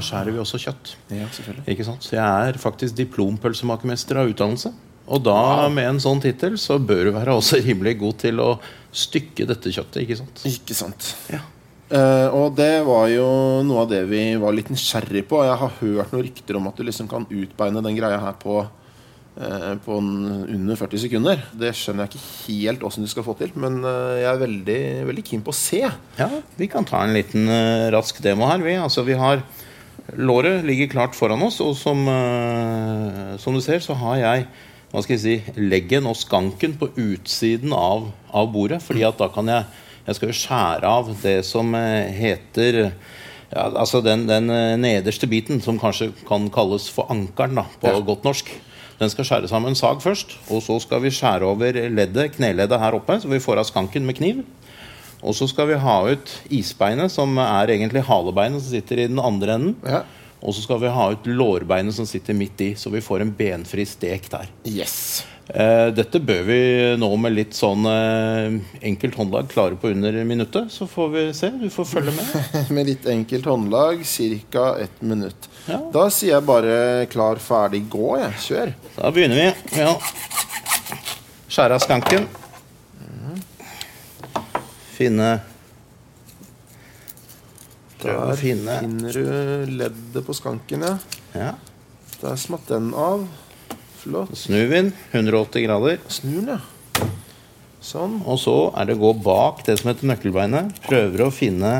skjærer 0.00 0.32
vi 0.32 0.40
også 0.40 0.62
kjøtt. 0.64 0.94
Ja, 1.12 1.28
selvfølgelig. 1.28 1.66
Ikke 1.74 1.88
sant? 1.90 2.08
Så 2.08 2.16
jeg 2.16 2.24
er 2.24 2.60
faktisk 2.62 2.96
diplompølsemakermester 3.02 4.22
av 4.22 4.32
utdannelse. 4.32 4.72
Og 5.10 5.24
da, 5.26 5.68
med 5.68 5.90
en 5.90 6.00
sånn 6.00 6.22
tittel, 6.24 6.56
så 6.62 6.78
bør 6.80 7.10
du 7.10 7.16
være 7.18 7.36
også 7.36 7.60
rimelig 7.66 7.98
god 8.00 8.20
til 8.24 8.40
å 8.40 8.50
stykke 8.96 9.44
dette 9.50 9.72
kjøttet. 9.74 10.04
Ikke 10.06 10.20
sant? 10.22 10.44
Ikke 10.48 10.76
sant. 10.78 11.14
Ja. 11.34 11.44
Eh, 11.90 12.28
og 12.30 12.52
det 12.54 12.84
var 12.86 13.08
jo 13.10 13.26
noe 13.66 13.82
av 13.82 13.88
det 13.90 14.04
vi 14.06 14.22
var 14.38 14.54
litt 14.54 14.70
nysgjerrig 14.70 15.24
på. 15.30 15.40
Jeg 15.42 15.58
har 15.58 15.78
hørt 15.80 16.12
noen 16.14 16.26
rykter 16.26 16.58
om 16.58 16.68
at 16.70 16.78
du 16.78 16.84
liksom 16.86 17.08
kan 17.10 17.26
utbeine 17.26 17.82
den 17.82 17.96
greia 17.98 18.20
her 18.22 18.36
på, 18.38 18.60
uh, 18.62 19.72
på 19.82 19.96
under 19.98 20.78
40 20.78 21.02
sekunder. 21.06 21.42
Det 21.50 21.72
skjønner 21.74 22.06
jeg 22.06 22.14
ikke 22.14 22.28
helt 22.44 22.86
åssen 22.86 23.06
du 23.06 23.10
skal 23.10 23.26
få 23.26 23.34
til, 23.40 23.50
men 23.58 23.80
uh, 23.82 24.14
jeg 24.20 24.30
er 24.30 24.44
veldig, 24.44 24.78
veldig 25.10 25.26
keen 25.32 25.42
på 25.46 25.50
å 25.50 25.58
se. 25.58 25.82
Ja, 26.20 26.30
vi 26.60 26.70
kan 26.70 26.86
ta 26.86 27.02
en 27.02 27.16
liten 27.16 27.50
rask 27.90 28.22
demo 28.22 28.46
her. 28.50 28.62
Vi, 28.62 28.78
altså, 28.78 29.06
vi 29.06 29.18
har 29.18 29.42
Låret 30.18 30.64
ligger 30.66 30.88
klart 30.90 31.14
foran 31.14 31.42
oss, 31.46 31.60
og 31.62 31.76
som, 31.78 32.00
som 33.38 33.54
du 33.54 33.60
ser, 33.62 33.78
så 33.84 33.94
har 34.00 34.16
jeg 34.18 34.46
hva 34.90 35.02
skal 35.04 35.14
jeg 35.14 35.22
si, 35.22 35.60
leggen 35.60 36.08
og 36.10 36.16
skanken 36.18 36.74
på 36.80 36.88
utsiden 36.98 37.70
av, 37.76 38.08
av 38.34 38.48
bordet. 38.50 38.80
fordi 38.82 39.04
at 39.06 39.20
da 39.20 39.28
kan 39.30 39.46
jeg 39.52 39.68
Jeg 40.10 40.18
skal 40.18 40.32
jo 40.32 40.38
skjære 40.40 40.90
av 40.90 41.10
det 41.22 41.36
som 41.46 41.70
eh, 41.78 42.10
heter 42.16 42.80
ja, 43.50 43.64
altså 43.68 44.00
den, 44.02 44.24
den 44.26 44.50
eh, 44.50 44.74
nederste 44.80 45.28
biten, 45.30 45.60
som 45.62 45.78
kanskje 45.78 46.10
kan 46.26 46.48
kalles 46.54 46.88
for 46.90 47.10
ankeren 47.14 47.60
da, 47.60 47.64
på 47.82 47.92
Ja. 47.94 48.00
godt 48.06 48.26
norsk. 48.26 48.50
Den 49.00 49.08
skal 49.12 49.24
skjæres 49.24 49.52
av 49.54 49.62
med 49.64 49.72
en 49.72 49.78
sag 49.78 50.02
først, 50.02 50.34
og 50.52 50.60
så 50.66 50.76
skal 50.82 51.00
vi 51.06 51.12
skjære 51.14 51.46
over 51.48 51.72
leddet, 51.88 52.34
kneleddet 52.36 52.82
her 52.82 52.98
oppe, 52.98 53.16
så 53.22 53.30
vi 53.30 53.38
får 53.40 53.62
av 53.62 53.68
skanken 53.70 54.04
med 54.04 54.18
kniv. 54.18 54.42
Og 55.22 55.34
så 55.36 55.46
skal 55.48 55.70
vi 55.70 55.78
ha 55.80 55.96
ut 56.10 56.30
isbeinet, 56.52 57.12
som 57.12 57.38
er 57.40 57.72
egentlig 57.76 58.02
halebeinet 58.08 58.60
som 58.60 58.74
sitter 58.74 59.04
i 59.04 59.08
den 59.08 59.20
andre 59.22 59.56
enden. 59.56 59.76
Ja. 59.86 60.02
Og 60.40 60.54
så 60.56 60.62
skal 60.64 60.80
vi 60.82 60.88
ha 60.92 61.10
ut 61.12 61.26
lårbeinet 61.28 61.94
som 61.96 62.06
sitter 62.08 62.36
midt 62.36 62.60
i, 62.64 62.70
så 62.74 62.90
vi 62.92 63.02
får 63.04 63.22
en 63.24 63.32
benfri 63.36 63.84
stek 63.88 64.30
der. 64.32 64.48
Yes. 64.68 65.22
Eh, 65.54 65.88
dette 65.90 66.20
bør 66.22 66.44
vi 66.46 66.58
nå 67.00 67.08
med 67.18 67.34
litt 67.34 67.56
sånn 67.58 67.86
eh, 67.90 68.58
enkelt 68.86 69.16
håndlag 69.18 69.48
klare 69.50 69.78
på 69.80 69.90
under 69.90 70.14
minuttet. 70.24 70.70
Så 70.70 70.86
får 70.86 71.08
vi 71.14 71.24
se. 71.34 71.50
Du 71.58 71.66
får 71.74 71.88
følge 71.90 72.14
med. 72.14 72.36
Med 72.76 72.86
litt 72.86 73.06
enkelt 73.10 73.48
håndlag, 73.50 74.04
ca. 74.52 74.66
ett 74.78 75.02
minutt. 75.02 75.48
Ja. 75.66 75.80
Da 75.92 76.06
sier 76.14 76.36
jeg 76.36 76.46
bare 76.46 76.76
klar, 77.10 77.42
ferdig, 77.42 77.82
gå. 77.90 78.12
Jeg. 78.20 78.36
Kjør. 78.46 78.74
Da 78.94 79.10
begynner 79.14 79.42
vi 79.42 79.82
å 79.86 79.96
skjære 81.50 81.80
av 81.80 81.82
skanken. 81.82 82.30
Finne 85.00 85.28
Der 88.02 88.34
finne 88.36 88.74
finner 88.82 89.16
du 89.16 89.70
leddet 89.80 90.26
på 90.26 90.34
skanken, 90.36 90.84
ja. 90.84 90.96
ja. 91.32 91.54
Der 92.20 92.36
smatt 92.38 92.68
den 92.68 92.92
av. 92.94 93.24
Flott. 94.00 94.32
Snur 94.38 94.66
vi 94.70 94.76
den 94.76 94.92
180 95.12 95.64
grader. 95.66 95.98
Snur 96.08 96.40
den, 96.46 96.54
ja. 96.56 97.06
Sånn. 97.80 98.18
Og 98.28 98.36
så 98.40 98.54
er 98.76 98.88
det 98.90 98.96
å 98.98 99.00
gå 99.00 99.10
bak 99.24 99.62
det 99.66 99.78
som 99.80 99.88
heter 99.90 100.08
nøkkelbeinet. 100.10 100.80
Prøver 100.84 101.22
å 101.26 101.30
finne 101.32 101.70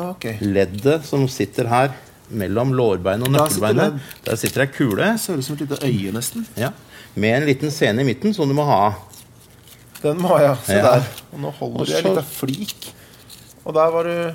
okay. 0.00 0.38
Leddet 0.40 1.04
som 1.08 1.26
sitter 1.28 1.68
her 1.68 1.92
mellom 2.28 2.72
lårbeinet 2.76 3.28
og 3.28 3.34
nøkkelbeinet. 3.36 3.98
Der 4.26 4.36
sitter 4.40 4.64
ei 4.64 4.70
kule 4.72 5.10
ser 5.20 5.36
ut 5.40 5.44
som 5.44 5.56
et 5.58 5.64
lite 5.66 5.80
øye, 5.84 6.12
nesten. 6.16 6.44
ja, 6.60 6.72
med 7.16 7.36
en 7.42 7.46
liten 7.48 7.70
scene 7.72 8.00
i 8.04 8.08
midten 8.08 8.34
som 8.36 8.48
du 8.48 8.56
må 8.56 8.64
ha. 8.68 8.94
Den 10.02 10.20
må 10.22 10.36
jeg, 10.40 10.56
se 10.64 10.76
Ja. 10.78 10.82
der. 10.94 11.08
Og 11.32 11.40
nå 11.40 11.50
holder 11.58 11.80
Og 11.80 11.86
du 11.86 11.92
en 11.92 12.02
så- 12.02 12.08
liten 12.14 12.24
flik. 12.24 12.92
Og 13.66 13.74
der 13.74 13.90
var 13.90 14.02
du 14.04 14.34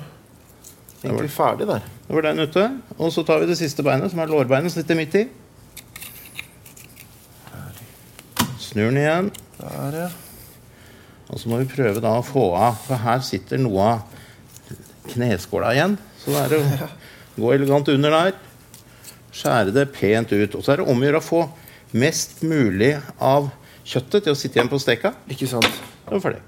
egentlig 1.04 1.30
ferdig 1.30 1.66
der. 1.66 1.82
Det 2.06 2.14
var 2.14 2.22
den 2.22 2.38
ute. 2.38 2.80
Og 2.98 3.10
så 3.12 3.24
tar 3.26 3.40
vi 3.40 3.46
det 3.46 3.56
siste 3.58 3.82
beinet, 3.82 4.10
som 4.10 4.20
er 4.20 4.26
lårbeinet, 4.26 4.70
som 4.70 4.82
sitter 4.82 4.94
midt 4.94 5.14
i. 5.14 5.28
Snur 8.74 8.90
den 8.90 8.98
igjen. 8.98 9.28
Der, 9.60 9.94
ja. 9.94 10.08
Og 11.30 11.38
så 11.38 11.48
må 11.48 11.60
vi 11.62 11.68
prøve 11.70 12.02
da 12.02 12.16
å 12.18 12.24
få 12.26 12.48
av 12.58 12.80
For 12.88 12.98
her 13.00 13.20
sitter 13.24 13.60
noe 13.62 13.84
av 13.86 15.12
kneskåla 15.12 15.70
igjen. 15.76 15.94
Så 16.18 16.34
det 16.34 16.40
er 16.42 16.56
å 16.58 16.88
gå 17.38 17.52
elegant 17.54 17.90
under 17.92 18.16
der. 18.16 18.32
Skjære 19.34 19.74
det 19.76 19.84
pent 19.94 20.32
ut. 20.34 20.56
Og 20.58 20.64
så 20.66 20.74
er 20.74 20.82
det 20.82 20.88
om 20.90 20.98
å 20.98 21.06
gjøre 21.06 21.20
å 21.22 21.26
få 21.28 21.44
mest 21.94 22.42
mulig 22.42 22.96
av 23.22 23.46
kjøttet 23.86 24.26
til 24.26 24.34
å 24.34 24.38
sitte 24.42 24.58
igjen 24.58 24.72
på 24.72 24.82
steka. 24.82 25.14
Ikke 25.30 25.46
sant. 25.50 25.70
Da 26.08 26.10
er 26.10 26.18
vi 26.18 26.24
ferdig. 26.26 26.42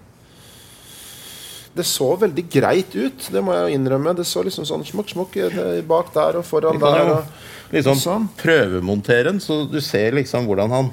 Det 1.77 1.85
så 1.87 2.09
veldig 2.17 2.47
greit 2.51 2.95
ut, 2.97 3.27
det 3.31 3.43
må 3.45 3.53
jeg 3.55 3.77
innrømme. 3.77 4.17
Det 4.17 4.25
så 4.27 4.43
liksom 4.47 4.65
sånn 4.67 4.83
smokk, 4.89 5.11
smokk 5.13 5.35
eh, 5.45 5.83
bak 5.87 6.09
der 6.15 6.41
og 6.41 6.47
foran 6.49 6.79
Vi 6.79 6.83
kan 6.83 6.97
der. 6.97 7.11
Og 7.13 7.75
liksom 7.77 8.01
Sånn. 8.01 8.31
prøvemontere 8.41 9.29
den, 9.29 9.43
så 9.45 9.63
du 9.69 9.77
ser 9.85 10.17
liksom 10.17 10.49
hvordan 10.49 10.73
han, 10.73 10.89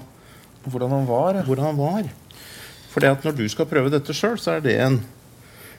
hvordan 0.66 0.90
han 0.90 1.06
var. 1.08 1.42
hvordan 1.46 1.66
han 1.66 1.78
var. 1.78 2.04
For 2.94 3.00
det 3.02 3.10
at 3.10 3.24
når 3.26 3.36
du 3.38 3.48
skal 3.50 3.66
prøve 3.66 3.90
dette 3.92 4.14
sjøl, 4.14 4.38
så 4.40 4.58
er 4.58 4.60
det 4.62 4.76
en, 4.80 5.00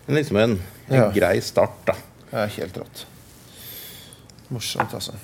en 0.08 0.14
liksom 0.18 0.36
en, 0.36 0.56
en 0.90 0.94
Ja. 0.98 1.10
grei 1.14 1.40
start, 1.40 1.76
da. 1.86 1.94
Det 2.30 2.40
er 2.42 2.54
helt 2.58 2.76
rått. 2.82 3.04
Morsomt, 4.52 4.92
altså. 4.94 5.14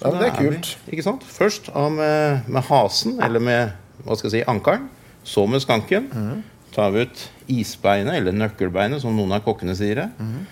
Ja, 0.00 0.10
det 0.10 0.28
er 0.28 0.36
vi- 0.40 0.46
kult. 0.48 0.78
Ikke 0.92 1.02
sant? 1.04 1.22
Først 1.24 1.68
av 1.74 1.90
med, 1.92 2.48
med 2.48 2.62
hasen, 2.68 3.18
eller 3.22 3.40
med 3.40 3.72
hva 4.04 4.16
skal 4.16 4.30
jeg 4.30 4.40
si, 4.40 4.46
ankeren. 4.48 4.88
Så 5.24 5.46
med 5.48 5.60
skanken. 5.60 6.08
Mhm. 6.12 6.42
Tar 6.72 6.90
vi 6.94 7.02
ut 7.02 7.28
isbeinet, 7.50 8.14
eller 8.14 8.32
nøkkelbeinet, 8.32 9.00
som 9.02 9.16
noen 9.16 9.32
av 9.34 9.42
kokkene 9.44 9.74
sier 9.76 9.94
det. 10.04 10.08
Mhm. 10.18 10.46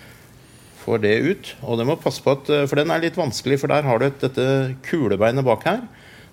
Får 0.83 1.01
det 1.01 1.13
ut. 1.25 1.55
Og 1.63 1.77
det 1.77 1.85
må 1.87 1.95
passe 2.01 2.21
på 2.21 2.31
at, 2.31 2.49
eh, 2.49 2.65
For 2.67 2.75
den 2.75 2.91
er 2.91 2.99
litt 2.99 3.15
vanskelig, 3.15 3.59
for 3.59 3.67
der 3.67 3.81
har 3.83 3.97
du 3.99 4.05
et, 4.05 4.19
dette 4.19 4.75
kulebeinet 4.83 5.43
bak 5.45 5.63
her. 5.63 5.81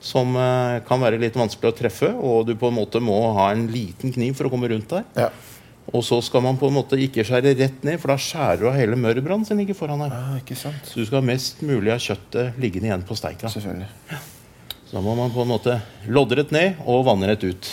Som 0.06 0.36
eh, 0.38 0.78
kan 0.86 1.02
være 1.02 1.18
litt 1.18 1.36
vanskelig 1.38 1.72
å 1.72 1.76
treffe, 1.76 2.12
og 2.14 2.46
du 2.46 2.54
på 2.58 2.70
en 2.70 2.78
måte 2.78 3.00
må 3.02 3.16
ha 3.38 3.50
en 3.54 3.66
liten 3.72 4.12
kniv 4.14 4.36
for 4.38 4.46
å 4.46 4.52
komme 4.52 4.70
rundt 4.70 4.92
der. 4.92 5.06
Ja. 5.18 5.30
Og 5.94 6.02
så 6.02 6.18
skal 6.24 6.42
man 6.42 6.56
på 6.58 6.66
en 6.66 6.74
måte 6.74 6.98
ikke 6.98 7.22
skjære 7.26 7.52
rett 7.58 7.84
ned, 7.86 7.98
for 8.02 8.10
da 8.10 8.16
skjærer 8.18 8.62
du 8.62 8.68
av 8.70 8.74
hele 8.78 8.98
mørbrannen 8.98 9.46
som 9.46 9.58
ligger 9.58 9.76
foran 9.78 10.02
her. 10.02 10.14
ja, 10.14 10.38
ikke 10.40 10.58
sant. 10.58 10.86
Så 10.88 10.98
du 10.98 11.06
skal 11.06 11.20
ha 11.20 11.26
mest 11.26 11.62
mulig 11.66 11.92
av 11.94 12.02
kjøttet 12.02 12.58
liggende 12.62 12.90
igjen 12.90 13.04
på 13.06 13.18
steika. 13.18 13.50
Selvfølgelig. 13.52 13.90
Så 14.86 14.94
da 14.96 15.02
må 15.02 15.14
man 15.18 15.34
på 15.34 15.42
en 15.42 15.50
måte 15.50 15.78
loddrett 16.10 16.54
ned 16.54 16.82
og 16.86 17.04
vannrett 17.06 17.46
ut. 17.46 17.70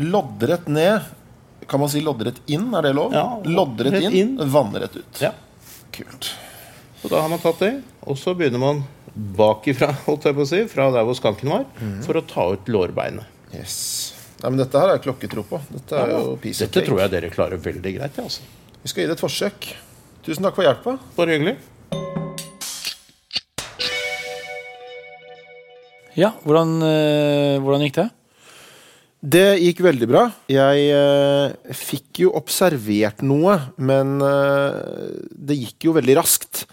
Loddrett 0.00 0.68
ned. 0.72 1.08
Kan 1.68 1.80
man 1.80 1.92
si 1.92 2.02
loddrett 2.04 2.42
inn? 2.52 2.68
Er 2.76 2.84
det 2.88 2.92
lov? 2.96 3.16
Ja, 3.16 3.26
loddrett 3.48 3.96
inn, 4.02 4.16
inn. 4.20 4.34
vannrett 4.52 4.96
ut. 5.00 5.20
Ja. 5.24 5.32
Kult. 5.94 6.34
Så 7.00 7.08
da 7.12 7.20
har 7.20 7.32
man 7.32 7.40
tatt 7.40 7.60
det, 7.60 7.72
og 8.04 8.16
så 8.20 8.32
begynner 8.36 8.60
man 8.60 8.84
bakifra, 9.14 9.92
holdt 10.08 10.26
jeg 10.28 10.36
på 10.36 10.44
å 10.44 10.48
si, 10.50 10.64
fra 10.70 10.90
der 10.94 11.06
hvor 11.06 11.16
skanken 11.18 11.52
var, 11.52 11.64
for 12.06 12.18
å 12.18 12.24
ta 12.26 12.48
ut 12.56 12.70
lårbeinet. 12.70 13.30
Yes. 13.54 13.76
Nei, 14.42 14.50
men 14.50 14.60
Dette 14.60 14.80
her 14.80 14.90
er 14.96 15.00
klokketro 15.04 15.44
på. 15.48 15.60
Dette 15.72 15.96
er 15.96 16.10
jo 16.12 16.34
piece 16.42 16.66
Dette 16.66 16.82
tror 16.84 17.04
jeg 17.04 17.12
dere 17.14 17.30
klarer 17.32 17.60
veldig 17.62 17.94
greit. 17.96 18.18
ja, 18.18 18.26
Altså. 18.26 18.42
Vi 18.82 18.90
skal 18.90 19.04
gi 19.04 19.08
det 19.08 19.14
et 19.16 19.22
forsøk. 19.22 19.70
Tusen 20.26 20.44
takk 20.44 20.58
for 20.58 20.66
hjelpa. 20.66 20.98
Bare 21.16 21.32
hyggelig. 21.38 21.54
Ja, 26.14 26.34
hvordan, 26.44 26.76
eh, 26.84 27.56
hvordan 27.64 27.86
gikk 27.86 27.96
det? 28.02 28.08
Det 29.24 29.46
gikk 29.56 29.80
veldig 29.86 30.06
bra. 30.10 30.26
Jeg 30.52 30.82
eh, 30.92 31.72
fikk 31.72 32.20
jo 32.26 32.34
observert 32.36 33.24
noe, 33.24 33.56
men 33.80 34.18
eh, 34.20 35.22
det 35.32 35.56
gikk 35.62 35.88
jo 35.88 35.94
veldig 35.96 36.18
raskt. 36.20 36.66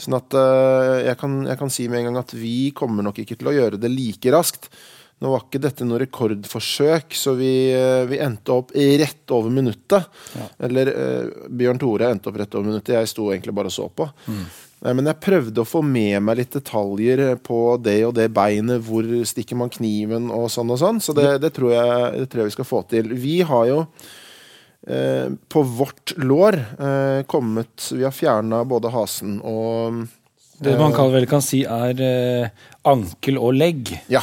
Sånn 0.00 0.16
at 0.18 0.34
eh, 0.34 1.04
jeg, 1.08 1.16
kan, 1.20 1.38
jeg 1.46 1.60
kan 1.60 1.72
si 1.72 1.86
med 1.90 2.02
en 2.02 2.10
gang 2.10 2.20
at 2.24 2.34
vi 2.36 2.72
kommer 2.76 3.06
nok 3.06 3.22
ikke 3.22 3.38
til 3.38 3.50
å 3.50 3.56
gjøre 3.56 3.80
det 3.80 3.92
like 3.92 4.34
raskt. 4.34 4.70
Nå 5.22 5.30
var 5.30 5.44
ikke 5.46 5.62
dette 5.62 5.86
noe 5.86 6.00
rekordforsøk, 6.02 7.14
så 7.16 7.36
vi, 7.38 7.52
eh, 7.72 8.02
vi 8.10 8.18
endte 8.20 8.52
opp 8.52 8.74
rett 8.74 9.32
over 9.32 9.52
minuttet. 9.54 10.10
Eller 10.58 10.90
eh, 10.90 11.48
Bjørn 11.48 11.80
Tore 11.80 12.10
endte 12.10 12.28
opp 12.32 12.40
rett 12.42 12.58
over 12.58 12.72
minuttet, 12.72 12.96
jeg 12.98 13.12
sto 13.12 13.30
egentlig 13.30 13.54
bare 13.56 13.70
og 13.70 13.76
så 13.76 13.86
på. 13.88 14.08
Nei, 14.84 14.92
Men 14.92 15.08
jeg 15.08 15.22
prøvde 15.24 15.62
å 15.62 15.68
få 15.68 15.80
med 15.86 16.18
meg 16.26 16.42
litt 16.42 16.58
detaljer 16.58 17.38
på 17.40 17.60
det 17.80 18.00
og 18.04 18.12
det 18.18 18.26
beinet. 18.34 18.82
Hvor 18.84 19.06
stikker 19.24 19.56
man 19.56 19.72
kniven 19.72 20.28
og 20.34 20.50
sånn 20.52 20.74
og 20.74 20.82
sånn. 20.82 21.00
Så 21.00 21.14
det, 21.16 21.38
det, 21.40 21.54
tror, 21.56 21.72
jeg, 21.72 22.10
det 22.18 22.28
tror 22.28 22.42
jeg 22.42 22.50
vi 22.50 22.56
skal 22.58 22.68
få 22.68 22.82
til. 22.90 23.14
Vi 23.22 23.38
har 23.48 23.70
jo 23.70 23.78
eh, 23.86 24.12
på 25.48 25.62
vårt 25.62 26.12
lår 26.20 26.58
eh, 26.60 27.22
kommet 27.24 27.86
Vi 27.94 28.04
har 28.04 28.12
fjerna 28.12 28.58
både 28.68 28.90
hasen 28.92 29.38
og 29.40 30.02
Det 30.60 30.74
man 30.76 30.92
kan, 30.92 31.08
vel 31.12 31.24
kan 31.30 31.40
si 31.44 31.62
er 31.64 32.02
eh, 32.04 32.66
ankel 32.84 33.40
og 33.40 33.56
legg. 33.56 33.94
Ja. 34.12 34.20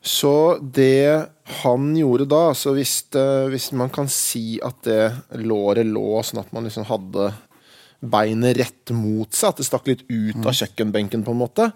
Så 0.00 0.58
det 0.62 1.26
han 1.62 1.90
gjorde 1.96 2.28
da, 2.30 2.54
så 2.54 2.72
hvis, 2.76 3.02
det, 3.12 3.26
hvis 3.52 3.70
man 3.76 3.90
kan 3.92 4.08
si 4.12 4.60
at 4.64 4.80
det 4.86 5.42
låret 5.42 5.86
lå 5.88 6.22
sånn 6.24 6.42
at 6.44 6.52
man 6.54 6.68
liksom 6.68 6.86
hadde 6.88 7.30
beinet 7.98 8.56
rett 8.56 8.92
mot 8.94 9.32
seg, 9.34 9.50
at 9.50 9.60
det 9.60 9.66
stakk 9.66 9.88
litt 9.90 10.04
ut 10.06 10.38
av 10.46 10.54
kjøkkenbenken, 10.54 11.24
på 11.26 11.34
en 11.34 11.40
måte, 11.40 11.70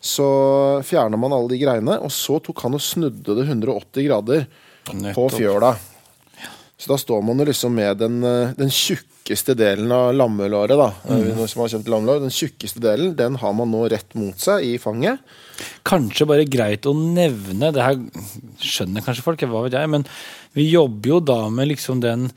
så 0.00 0.28
fjerna 0.84 1.20
man 1.20 1.36
alle 1.36 1.52
de 1.52 1.60
greiene, 1.60 2.00
og 2.02 2.10
så 2.12 2.40
tok 2.42 2.64
han 2.66 2.74
og 2.74 2.82
snudde 2.82 3.36
det 3.38 3.46
180 3.46 4.08
grader 4.08 4.48
på 4.88 4.98
Nettopp. 4.98 5.36
fjøla. 5.36 5.72
Så 6.78 6.92
da 6.92 6.98
står 7.00 7.22
man 7.26 7.42
liksom 7.42 7.74
med 7.74 7.98
den, 7.98 8.20
eh, 8.22 8.52
den 8.58 8.70
tjukkeste 8.70 9.56
delen 9.58 9.90
av 9.92 10.12
lammelåret, 10.14 10.78
da. 10.78 10.92
mm. 11.10 11.40
Som 11.50 11.64
har 11.64 11.72
kjøpt 11.74 11.90
lammelår. 11.90 12.20
Den 12.22 12.34
tjukkeste 12.34 12.82
delen, 12.84 13.16
den 13.18 13.34
har 13.42 13.56
man 13.58 13.72
nå 13.74 13.82
rett 13.90 14.14
mot 14.14 14.38
seg 14.38 14.62
i 14.62 14.76
fanget. 14.78 15.18
Kanskje 15.88 16.28
bare 16.30 16.46
greit 16.46 16.86
å 16.86 16.94
nevne, 16.94 17.72
det 17.74 17.82
her 17.82 17.98
skjønner 18.62 19.02
kanskje 19.02 19.26
folk, 19.26 19.42
hva 19.50 19.64
vet 19.66 19.74
jeg, 19.74 19.90
men 19.90 20.06
vi 20.54 20.68
jobber 20.70 21.16
jo 21.16 21.20
da 21.20 21.40
med 21.50 21.72
liksom 21.74 22.00
den 22.04 22.30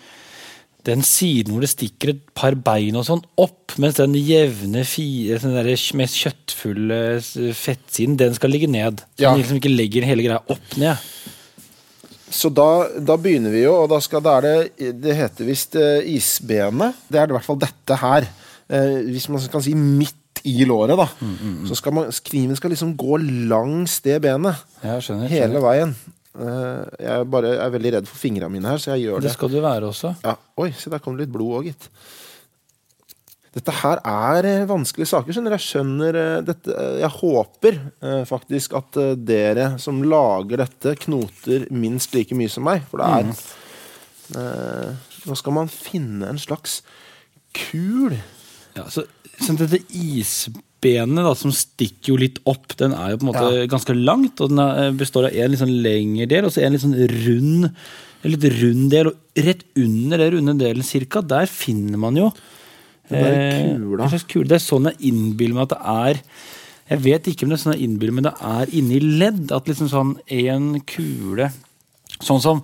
den 0.87 1.03
siden 1.05 1.53
hvor 1.53 1.61
det 1.61 1.69
stikker 1.69 2.09
et 2.15 2.21
par 2.37 2.55
bein 2.57 2.95
og 2.97 3.05
sånn 3.05 3.21
opp, 3.41 3.75
mens 3.81 3.99
den 3.99 4.15
jevne, 4.17 4.81
fire, 4.87 5.37
den 5.43 5.53
der 5.53 5.69
mest 5.99 6.17
kjøttfulle 6.17 6.99
fettsiden, 7.53 8.17
den 8.17 8.33
skal 8.37 8.53
ligge 8.53 8.69
ned. 8.71 9.03
Så 9.13 9.21
Ja. 9.21 9.31
den 9.31 9.43
liksom 9.43 9.59
ikke 9.61 9.75
legger 9.75 10.07
hele 10.09 10.25
greia 10.25 10.41
opp 10.49 10.77
ned. 10.77 10.97
Så 12.31 12.49
da, 12.55 12.67
da 13.03 13.17
begynner 13.19 13.51
vi 13.51 13.65
jo, 13.65 13.73
og 13.83 13.89
da, 13.91 13.97
skal, 14.03 14.21
da 14.23 14.37
er 14.39 14.45
det 14.47 14.91
Det 15.03 15.15
heter 15.17 15.47
visst 15.49 15.75
eh, 15.79 15.99
isbenet. 16.15 16.95
Det 17.11 17.19
er 17.19 17.27
i 17.31 17.35
hvert 17.35 17.47
fall 17.47 17.59
dette 17.59 17.97
her. 18.01 18.27
Eh, 18.71 19.01
hvis 19.11 19.27
man 19.33 19.43
kan 19.51 19.63
si 19.65 19.73
midt 19.75 20.15
i 20.47 20.63
låret, 20.65 20.95
da. 20.97 21.05
Så 21.69 21.75
skal 21.77 21.93
man, 21.93 22.07
kniven 22.25 22.57
skal 22.57 22.71
liksom 22.73 22.95
gå 22.97 23.19
langs 23.51 23.99
det 24.05 24.15
benet. 24.23 24.63
Ja, 24.81 24.95
skjønner. 25.03 25.27
Hele 25.29 25.51
skjønner. 25.51 25.65
veien. 25.67 25.91
Eh, 26.31 26.85
jeg 27.03 27.27
bare 27.35 27.51
er 27.67 27.73
veldig 27.75 27.91
redd 27.97 28.07
for 28.09 28.17
fingrene 28.23 28.49
mine 28.53 28.71
her, 28.71 28.79
så 28.81 28.93
jeg 28.95 29.03
gjør 29.09 29.19
Det 29.21 29.27
det. 29.27 29.35
skal 29.35 29.51
du 29.51 29.59
være 29.61 29.89
også. 29.91 30.15
Ja, 30.23 30.37
Oi, 30.63 30.71
se 30.79 30.89
der 30.89 31.03
kom 31.03 31.17
det 31.19 31.27
litt 31.27 31.35
blod 31.35 31.59
òg, 31.59 31.67
gitt. 31.69 31.89
Dette 33.51 33.73
her 33.81 33.99
er 34.07 34.47
eh, 34.47 34.67
vanskelige 34.69 35.09
saker. 35.11 35.35
skjønner. 35.35 35.57
Jeg 35.57 35.65
skjønner 35.65 36.17
eh, 36.21 36.37
dette 36.47 36.71
eh, 36.71 36.99
Jeg 37.01 37.11
håper 37.17 37.79
faktisk 38.29 38.77
at 38.79 38.99
dere 39.27 39.73
som 39.81 39.99
lager 40.07 40.63
dette, 40.63 40.95
knoter 41.03 41.67
minst 41.75 42.15
like 42.15 42.37
mye 42.37 42.51
som 42.51 42.63
meg. 42.67 42.85
For 42.89 43.01
det 43.01 43.09
er 43.11 43.27
mm. 43.27 44.99
Nå 45.27 45.35
skal 45.35 45.53
man 45.57 45.67
finne 45.69 46.29
en 46.31 46.39
slags 46.39 46.79
kul 47.51 48.13
Ja, 48.77 48.85
så, 48.87 49.03
så 49.35 49.53
dette 49.59 49.81
isbenet 49.91 51.25
da, 51.27 51.33
som 51.35 51.51
stikker 51.51 52.13
jo 52.13 52.21
litt 52.21 52.39
opp, 52.47 52.71
den 52.79 52.95
er 52.95 53.11
jo 53.11 53.19
på 53.19 53.27
en 53.27 53.31
måte 53.33 53.49
Ja. 53.51 53.65
ganske 53.73 53.97
langt. 53.97 54.39
Og 54.39 54.53
den 54.53 54.63
er, 54.63 54.95
består 54.95 55.27
av 55.27 55.35
en 55.35 55.51
litt 55.51 55.61
sånn 55.61 55.75
lengre 55.83 56.29
del 56.31 56.47
og 56.47 56.55
så 56.55 56.63
en 56.63 56.77
litt 56.77 56.85
sånn 56.85 56.95
rund 56.95 57.67
en 58.21 58.31
litt 58.31 58.47
rund 58.61 58.87
del. 58.93 59.11
Og 59.11 59.43
rett 59.43 59.67
under 59.75 60.23
den 60.23 60.33
runde 60.37 60.57
delen 60.63 60.87
cirka, 60.87 61.19
der 61.19 61.51
finner 61.51 61.99
man 61.99 62.15
jo 62.19 62.31
Den 63.11 63.23
der 63.23 63.37
eh, 63.37 63.75
kula. 63.75 64.03
en 64.07 64.13
slags. 64.15 64.27
Det 64.49 64.57
er 64.57 64.63
sånn 64.63 64.89
jeg 64.91 65.11
innbiller 65.11 65.57
meg 65.59 65.67
at 65.69 65.75
det 65.75 65.81
er 65.95 66.21
Jeg 66.91 67.03
vet 67.05 67.27
ikke 67.31 67.45
om 67.45 67.51
det 67.53 67.59
er 67.59 67.63
sånn 67.63 67.75
jeg 67.77 67.85
innbiller 67.87 68.15
meg, 68.17 68.23
men 68.23 68.29
det 68.31 68.51
er 68.51 68.75
inni 68.79 68.99
ledd. 68.99 69.51
At 69.55 69.69
liksom 69.69 69.91
sånn 69.91 70.15
en 70.41 70.71
kule 70.89 71.51
Sånn 72.21 72.41
som 72.43 72.61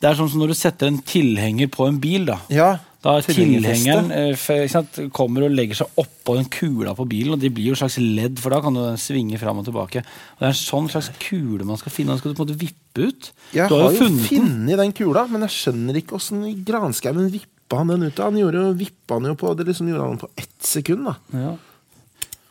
Det 0.00 0.08
er 0.08 0.16
sånn 0.16 0.30
som 0.32 0.40
når 0.40 0.52
du 0.54 0.56
setter 0.58 0.88
en 0.88 1.00
tilhenger 1.04 1.68
på 1.72 1.86
en 1.88 1.98
bil, 2.00 2.24
da. 2.28 2.38
Ja, 2.52 2.78
Da 3.04 3.18
er 3.18 3.24
tilhengeren 3.24 4.10
eh, 4.12 4.66
sant, 4.68 4.98
kommer 5.16 5.44
og 5.46 5.52
legger 5.56 5.78
seg 5.78 6.00
oppå 6.00 6.34
den 6.36 6.48
kula 6.52 6.92
på 6.96 7.06
bilen, 7.08 7.34
og 7.36 7.40
de 7.40 7.48
blir 7.52 7.70
jo 7.70 7.76
et 7.76 7.80
slags 7.80 7.96
ledd, 8.00 8.40
for 8.40 8.52
da 8.52 8.60
kan 8.64 8.76
du 8.76 8.82
svinge 9.00 9.38
fram 9.40 9.60
og 9.60 9.64
tilbake. 9.68 10.02
Og 10.04 10.40
Det 10.40 10.48
er 10.48 10.52
en 10.54 10.58
sånn 10.60 10.88
slags 10.92 11.08
kule 11.20 11.64
man 11.68 11.80
skal 11.80 11.92
finne, 11.94 12.12
den 12.12 12.20
skal 12.20 12.32
du 12.32 12.36
på 12.38 12.44
en 12.44 12.48
måte 12.50 12.60
vippe 12.60 13.08
ut. 13.08 13.30
Jeg 13.56 13.68
du 13.68 13.76
har 13.76 13.88
jo 13.88 14.02
funnet 14.02 14.28
den. 14.32 14.76
den 14.84 14.92
kula, 14.96 15.26
men 15.32 15.44
jeg 15.48 15.56
skjønner 15.56 16.00
ikke 16.00 16.16
åssen 16.20 16.44
granskauen 16.64 17.24
granskauen 17.28 17.40
vippa 17.70 17.76
han 17.76 17.88
den 17.88 18.02
ut. 18.02 18.18
av. 18.18 18.24
Han 18.24 18.38
gjorde 18.38 18.58
jo, 18.58 18.72
vippa 18.72 19.14
han 19.14 19.26
jo 19.26 19.34
på 19.34 19.54
det 19.54 19.64
liksom 19.68 19.88
gjorde 19.88 20.02
han 20.02 20.18
på 20.18 20.28
ett 20.36 20.62
sekund. 20.62 21.06
da. 21.06 21.14
Ja. 21.30 21.56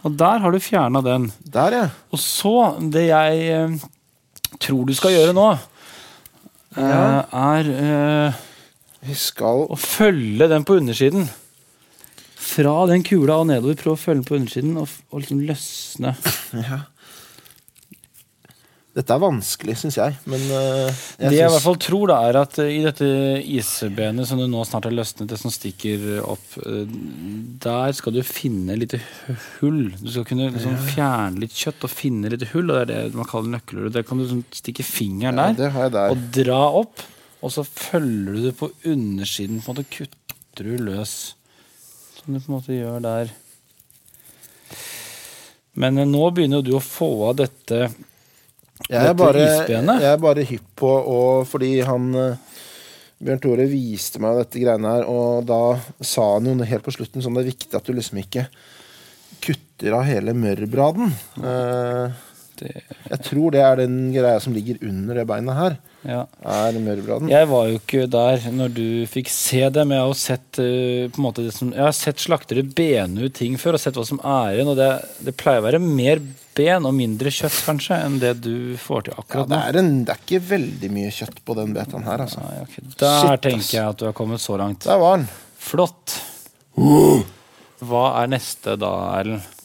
Og 0.04 0.12
der 0.12 0.40
har 0.40 0.52
du 0.52 0.60
fjerna 0.60 1.02
den. 1.02 1.32
Der, 1.44 1.72
ja. 1.72 1.90
Og 2.12 2.20
så, 2.20 2.78
det 2.80 3.10
jeg 3.10 3.50
eh, 3.52 3.76
tror 4.60 4.86
du 4.86 4.94
skal 4.96 5.12
gjøre 5.12 5.34
nå, 5.36 5.50
eh, 6.78 7.20
er 7.36 7.72
eh, 7.74 8.40
Vi 9.04 9.16
skal 9.16 9.68
å 9.68 9.76
følge 9.76 10.48
den 10.48 10.64
på 10.64 10.80
undersiden. 10.80 11.28
Fra 12.40 12.86
den 12.88 13.04
kula 13.04 13.42
og 13.42 13.48
nedover. 13.48 13.76
Prøv 13.76 13.98
å 13.98 14.00
følge 14.00 14.22
den 14.22 14.30
på 14.30 14.40
undersiden 14.40 14.78
og, 14.80 14.88
og 15.12 15.20
liksom 15.20 15.44
løsne. 15.44 16.16
ja. 16.70 16.86
Dette 18.98 19.14
er 19.14 19.22
vanskelig, 19.22 19.76
syns 19.78 20.00
jeg, 20.00 20.16
men 20.26 20.42
eh, 20.50 20.88
jeg 21.22 21.30
det 21.30 21.38
jeg 21.38 21.46
i 21.46 21.52
hvert 21.54 21.62
fall 21.62 21.78
tror, 21.78 22.10
da, 22.10 22.16
er 22.26 22.40
at 22.40 22.56
eh, 22.64 22.72
i 22.74 22.80
dette 22.82 23.06
isbenet 23.46 24.26
som 24.26 24.42
du 24.42 24.48
nå 24.50 24.64
snart 24.66 24.88
har 24.90 24.96
løsnet, 24.98 25.30
det 25.30 25.38
som 25.38 25.54
stikker 25.54 26.08
opp, 26.26 26.56
eh, 26.64 26.90
der 27.62 27.94
skal 27.96 28.16
du 28.18 28.24
finne 28.26 28.74
litt 28.82 28.96
hull. 29.60 29.92
Du 30.02 30.10
skal 30.10 30.26
kunne 30.32 30.50
liksom 30.56 30.74
fjerne 30.90 31.44
litt 31.46 31.54
kjøtt 31.54 31.86
og 31.86 31.94
finne 31.94 32.34
litt 32.34 32.48
hull, 32.56 32.74
og 32.74 32.80
det 32.80 32.98
er 32.98 33.14
det 33.14 33.22
man 33.22 33.30
kaller 33.30 33.54
nøkkelhull. 33.60 33.94
Der 33.94 34.08
kan 34.10 34.20
du 34.24 34.26
sånn 34.32 34.44
stikke 34.58 34.88
fingeren 34.88 35.38
Ja, 35.38 35.54
der 35.62 35.80
jeg 35.84 35.94
der. 35.94 36.16
og 36.16 36.26
dra 36.42 36.60
opp, 36.82 37.06
og 37.46 37.54
så 37.54 37.68
følger 37.70 38.34
du 38.40 38.44
det 38.50 38.58
på 38.58 38.72
undersiden, 38.90 39.62
på 39.62 39.70
en 39.70 39.78
måte 39.78 39.90
kutter 40.00 40.66
du 40.66 40.76
løs. 40.90 41.16
Som 42.18 42.34
du 42.34 42.42
på 42.42 42.50
en 42.50 42.58
måte 42.58 42.74
gjør 42.74 43.06
der. 43.06 43.36
Men 45.80 46.02
nå 46.10 46.26
begynner 46.34 46.60
jo 46.60 46.72
du 46.74 46.78
å 46.82 46.84
få 46.84 47.14
av 47.30 47.38
dette 47.46 47.86
Jeg 48.88 49.12
er 49.12 49.18
bare, 49.18 49.44
jeg 49.68 50.08
er 50.08 50.22
bare 50.24 50.46
hypp 50.48 50.70
på 50.80 50.88
og 50.88 51.44
Fordi 51.50 51.74
han 51.86 52.08
eh, 52.16 52.60
Bjørn 53.20 53.42
Tore 53.44 53.66
viste 53.68 54.22
meg 54.24 54.38
dette 54.40 54.62
greiene 54.62 54.94
her, 54.94 55.04
og 55.12 55.44
da 55.50 55.76
sa 56.00 56.30
han 56.38 56.48
jo 56.48 56.54
helt 56.64 56.86
på 56.86 56.94
slutten 56.96 57.24
sånn 57.24 57.36
det 57.36 57.44
er 57.44 57.50
viktig 57.52 57.76
at 57.76 57.90
du 57.90 57.92
liksom 57.98 58.22
ikke 58.22 58.46
kutter 59.44 59.98
av 59.98 60.06
hele 60.08 60.32
mørbraden. 60.36 61.12
Eh, 61.44 62.18
jeg 62.60 63.20
tror 63.24 63.54
det 63.56 63.62
er 63.64 63.78
den 63.80 64.00
greia 64.12 64.40
som 64.44 64.56
ligger 64.56 64.80
under 64.88 65.20
det 65.20 65.28
beinet 65.28 65.56
her. 65.60 65.78
ja. 66.04 66.24
Er 66.44 66.80
mørbraden. 66.80 67.30
Jeg 67.32 67.48
var 67.52 67.68
jo 67.70 67.80
ikke 67.80 68.08
der 68.12 68.48
når 68.56 68.74
du 68.76 68.88
fikk 69.12 69.32
se 69.32 69.62
det, 69.68 69.86
men 69.88 69.98
jeg 69.98 70.04
har 70.06 70.12
jo 70.12 70.20
sett 70.24 70.60
eh, 70.64 71.08
på 71.12 71.20
en 71.22 71.28
måte 71.28 71.46
det 71.46 71.54
som, 71.56 71.72
Jeg 71.76 71.86
har 71.86 71.96
sett 71.96 72.24
slaktere 72.24 72.64
bene 72.64 73.28
ut 73.28 73.36
ting 73.36 73.56
før 73.60 73.76
og 73.78 73.84
sett 73.84 74.00
hva 74.00 74.08
som 74.08 74.20
er 74.24 74.58
igjen. 74.58 74.72
Og 74.72 74.80
det, 74.80 74.92
det 75.28 75.36
pleier 75.40 75.64
å 75.64 75.68
være 75.70 75.84
mer 75.84 76.24
ben 76.58 76.86
og 76.90 76.94
mindre 76.98 77.32
kjøtt 77.32 77.60
kanskje 77.66 77.98
enn 78.06 78.18
det 78.22 78.34
du 78.44 78.76
får 78.82 79.06
til 79.08 79.14
Ja, 79.14 79.22
akkurat 79.24 79.48
det, 79.50 79.56
nå. 79.56 79.62
er 79.70 79.80
en, 79.82 79.92
det 80.08 80.16
er 80.16 80.24
ikke 80.26 80.42
veldig 80.50 80.90
mye 80.96 81.12
kjøtt 81.16 81.40
på 81.46 81.56
den 81.60 81.76
betaen 81.76 82.04
her, 82.08 82.24
altså. 82.26 82.42
Nei, 82.44 82.64
okay. 82.66 82.84
Der 83.00 83.22
Shit, 83.22 83.44
tenker 83.46 83.76
jeg 83.78 83.86
at 83.94 84.02
du 84.02 84.06
har 84.10 84.18
kommet 84.18 84.44
så 84.44 84.58
langt. 84.60 84.84
Der 84.90 85.00
var 85.02 85.18
den. 85.22 85.28
Flott. 85.60 86.18
Hva 86.80 88.04
er 88.22 88.30
neste 88.34 88.76
da, 88.80 88.92
Erlend? 89.20 89.56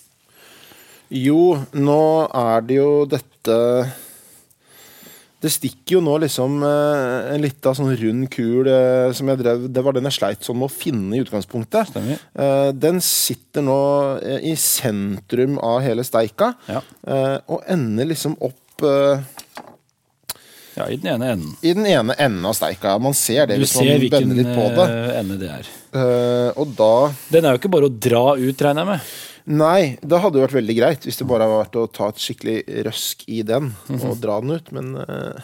Jo, 1.14 1.40
nå 1.76 2.00
er 2.34 2.64
det 2.66 2.78
jo 2.80 2.90
dette 3.06 3.56
Det 5.44 5.50
stikker 5.52 5.98
jo 5.98 6.00
nå 6.00 6.14
liksom 6.22 6.54
eh, 6.64 7.34
en 7.34 7.42
lita 7.44 7.74
sånn 7.76 7.90
rund 8.00 8.30
kul 8.32 8.64
eh, 8.70 9.10
som 9.12 9.28
jeg 9.28 9.42
drev 9.42 9.66
Det 9.76 9.82
var 9.84 9.92
den 9.96 10.08
jeg 10.08 10.16
sleit 10.16 10.46
sånn 10.46 10.56
med 10.62 10.70
å 10.70 10.72
finne 10.72 11.18
i 11.18 11.20
utgangspunktet. 11.20 11.90
Stemmer. 11.92 12.22
Eh, 12.32 12.70
Den 12.72 13.02
sitter 13.04 13.66
nå 13.66 13.76
i 14.40 14.54
sentrum 14.56 15.58
av 15.60 15.82
hele 15.84 16.04
steika, 16.06 16.54
Ja. 16.70 16.80
og 17.46 17.60
ender 17.68 18.08
liksom 18.08 18.38
opp 18.40 18.80
ja, 20.74 20.88
i 20.90 20.96
den 20.98 21.12
ene 21.12 21.28
enden. 21.34 21.52
i 21.62 21.72
den 21.76 21.86
ene 21.86 22.16
enden 22.18 22.46
av 22.48 22.56
steika. 22.56 22.96
Man 22.98 23.14
ser 23.14 23.46
det 23.46 23.60
Du 23.60 23.62
hvis 23.62 23.76
ser 23.76 23.84
man 23.92 24.08
bender 24.10 24.40
litt 24.40 24.50
på 24.56 24.64
det. 24.64 24.74
Du 24.74 24.80
ser 24.80 24.96
hvilken 24.96 25.20
ende 25.20 25.38
det 25.44 25.50
er. 25.60 25.68
Og 26.58 26.72
da 26.80 26.90
Den 27.30 27.44
er 27.44 27.54
jo 27.54 27.60
ikke 27.62 27.70
bare 27.76 27.90
å 27.92 27.94
dra 28.08 28.24
ut, 28.34 28.64
regner 28.66 28.82
jeg 28.82 28.90
med. 28.94 29.00
Nei, 29.46 29.98
det 30.00 30.20
hadde 30.22 30.38
jo 30.40 30.44
vært 30.46 30.56
veldig 30.56 30.74
greit 30.78 31.04
hvis 31.04 31.18
det 31.20 31.26
bare 31.28 31.44
hadde 31.44 31.58
vært 31.66 31.76
å 31.76 31.88
ta 31.92 32.06
et 32.08 32.20
skikkelig 32.22 32.58
røsk 32.86 33.26
i 33.28 33.42
den 33.44 33.74
Mhm. 33.90 34.04
og 34.08 34.20
dra 34.22 34.38
den 34.40 34.54
ut, 34.56 34.70
men 34.72 34.96
eh, 34.96 35.42